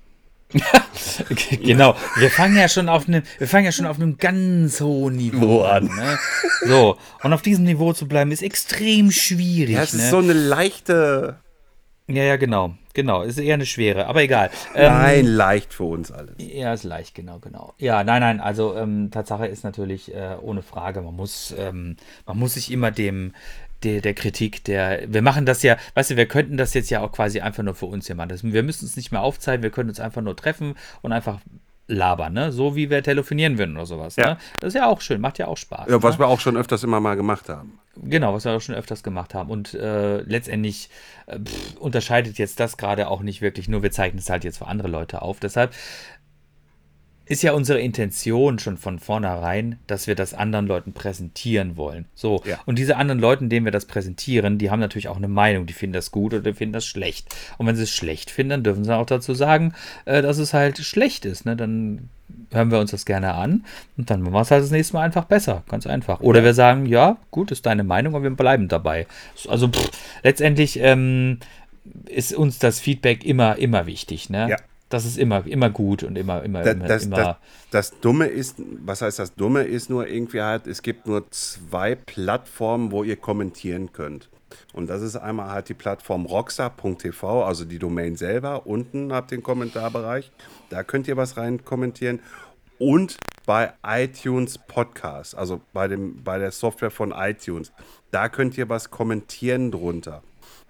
[1.63, 5.17] genau, wir fangen ja schon auf einem, wir fangen ja schon auf einem ganz hohen
[5.17, 5.85] Niveau an.
[5.87, 6.19] Ne?
[6.67, 9.75] So, und auf diesem Niveau zu bleiben ist extrem schwierig.
[9.75, 10.03] Ja, es ne?
[10.03, 11.41] ist so eine leichte.
[12.09, 13.23] Ja, ja, genau, genau.
[13.23, 14.51] Ist eher eine schwere, aber egal.
[14.75, 16.37] Nein, ähm, leicht für uns alle.
[16.39, 17.75] Ja, ist leicht, genau, genau.
[17.79, 18.41] Ja, nein, nein.
[18.41, 22.93] Also ähm, Tatsache ist natürlich äh, ohne Frage, man muss, ähm, man muss sich immer
[22.93, 23.33] dem
[23.83, 27.01] der, der Kritik, der, wir machen das ja, weißt du, wir könnten das jetzt ja
[27.01, 28.31] auch quasi einfach nur für uns hier machen.
[28.31, 31.41] Das, wir müssen uns nicht mehr aufzeigen, wir können uns einfach nur treffen und einfach
[31.89, 32.53] labern, ne?
[32.53, 34.17] So wie wir telefonieren würden oder sowas.
[34.17, 34.31] Ja.
[34.31, 34.39] Ne?
[34.61, 35.89] Das ist ja auch schön, macht ja auch Spaß.
[35.89, 36.25] Ja, was ne?
[36.25, 37.79] wir auch schon öfters immer mal gemacht haben.
[37.97, 39.51] Genau, was wir auch schon öfters gemacht haben.
[39.51, 40.91] Und äh, letztendlich
[41.27, 44.59] äh, pff, unterscheidet jetzt das gerade auch nicht wirklich, nur wir zeichnen es halt jetzt
[44.59, 45.39] für andere Leute auf.
[45.41, 45.73] Deshalb
[47.27, 52.07] ist ja unsere Intention schon von vornherein, dass wir das anderen Leuten präsentieren wollen.
[52.15, 52.59] So, Ja.
[52.67, 55.73] und diese anderen Leuten, denen wir das präsentieren, die haben natürlich auch eine Meinung, die
[55.73, 57.35] finden das gut oder die finden das schlecht.
[57.59, 59.75] Und wenn sie es schlecht finden, dann dürfen sie auch dazu sagen,
[60.05, 61.45] äh, dass es halt schlecht ist.
[61.45, 61.57] Ne?
[61.57, 62.09] Dann
[62.53, 63.65] hören wir uns das gerne an
[63.97, 65.63] und dann machen wir es halt das nächste Mal einfach besser.
[65.69, 66.21] Ganz einfach.
[66.21, 69.07] Oder wir sagen, ja, gut, ist deine Meinung, aber wir bleiben dabei.
[69.49, 69.91] Also pff,
[70.23, 71.39] letztendlich ähm,
[72.09, 74.31] ist uns das Feedback immer, immer wichtig.
[74.31, 74.49] Ne?
[74.51, 74.57] Ja.
[74.89, 77.17] Das ist immer, immer gut und immer, immer, Das, immer, das, immer.
[77.17, 77.37] das,
[77.71, 81.97] das Dumme ist, was heißt das Dumme ist nur irgendwie halt, es gibt nur zwei
[81.97, 84.29] Plattformen, wo ihr kommentieren könnt.
[84.73, 88.67] Und das ist einmal halt die Plattform rockstar.tv, also die Domain selber.
[88.67, 90.31] Unten habt ihr den Kommentarbereich.
[90.71, 92.21] Da könnt ihr was rein kommentieren.
[92.79, 93.17] Und
[93.47, 97.73] bei iTunes Podcast, also bei, dem, bei der Software von iTunes.
[98.11, 100.23] Da könnt ihr was kommentieren drunter.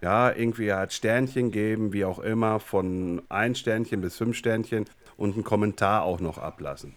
[0.03, 4.85] Ja, irgendwie halt Sternchen geben, wie auch immer, von ein Sternchen bis fünf Sternchen
[5.17, 6.95] und einen Kommentar auch noch ablassen.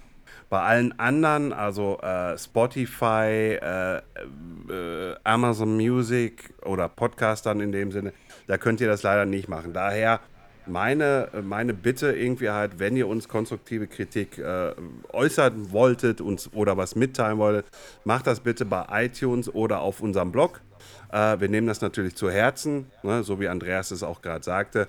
[0.49, 8.13] Bei allen anderen, also äh, Spotify, äh, äh, Amazon Music oder Podcastern in dem Sinne,
[8.47, 9.73] da könnt ihr das leider nicht machen.
[9.73, 10.19] Daher
[10.69, 14.73] meine, meine Bitte irgendwie halt, wenn ihr uns konstruktive Kritik äh,
[15.11, 17.65] äußern wolltet uns, oder was mitteilen wolltet,
[18.05, 20.61] macht das bitte bei iTunes oder auf unserem Blog.
[21.11, 24.87] Äh, wir nehmen das natürlich zu Herzen, ne, so wie Andreas es auch gerade sagte.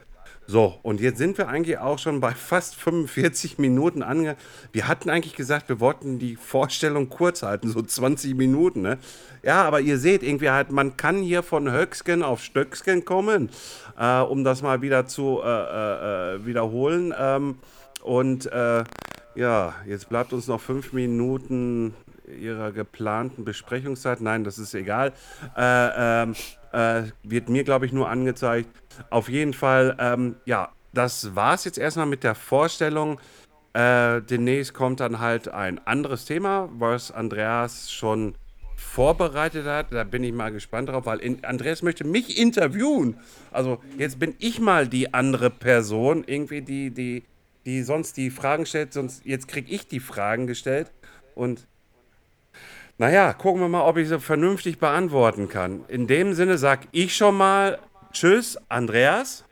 [0.51, 4.35] So, und jetzt sind wir eigentlich auch schon bei fast 45 Minuten ange.
[4.73, 8.83] Wir hatten eigentlich gesagt, wir wollten die Vorstellung kurz halten, so 20 Minuten.
[8.83, 8.99] Ne?
[9.45, 13.49] Ja, aber ihr seht irgendwie halt, man kann hier von Höcksken auf Stöcksken kommen,
[13.97, 17.15] äh, um das mal wieder zu äh, äh, äh, wiederholen.
[17.17, 17.59] Ähm,
[18.03, 18.83] und äh,
[19.37, 21.95] ja, jetzt bleibt uns noch fünf Minuten
[22.27, 24.21] ihrer geplanten Besprechungszeit.
[24.21, 25.13] Nein, das ist egal.
[25.57, 26.35] Äh, ähm,
[26.73, 28.69] äh, wird mir, glaube ich, nur angezeigt.
[29.11, 33.21] Auf jeden Fall, ähm, ja, das war es jetzt erstmal mit der Vorstellung.
[33.73, 38.35] Äh, demnächst kommt dann halt ein anderes Thema, was Andreas schon
[38.77, 39.93] vorbereitet hat.
[39.93, 43.17] Da bin ich mal gespannt drauf, weil in, Andreas möchte mich interviewen.
[43.53, 47.25] Also jetzt bin ich mal die andere Person, irgendwie die, die,
[47.65, 50.91] die sonst die Fragen stellt, sonst jetzt kriege ich die Fragen gestellt.
[51.35, 51.69] Und
[53.01, 55.87] naja, gucken wir mal, ob ich sie vernünftig beantworten kann.
[55.89, 57.79] In dem Sinne sag ich schon mal
[58.13, 59.45] Tschüss, Andreas.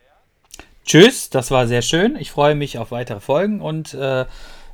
[0.85, 2.17] Tschüss, das war sehr schön.
[2.17, 4.27] Ich freue mich auf weitere Folgen und äh,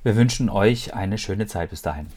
[0.02, 2.08] wir wünschen euch eine schöne Zeit bis dahin.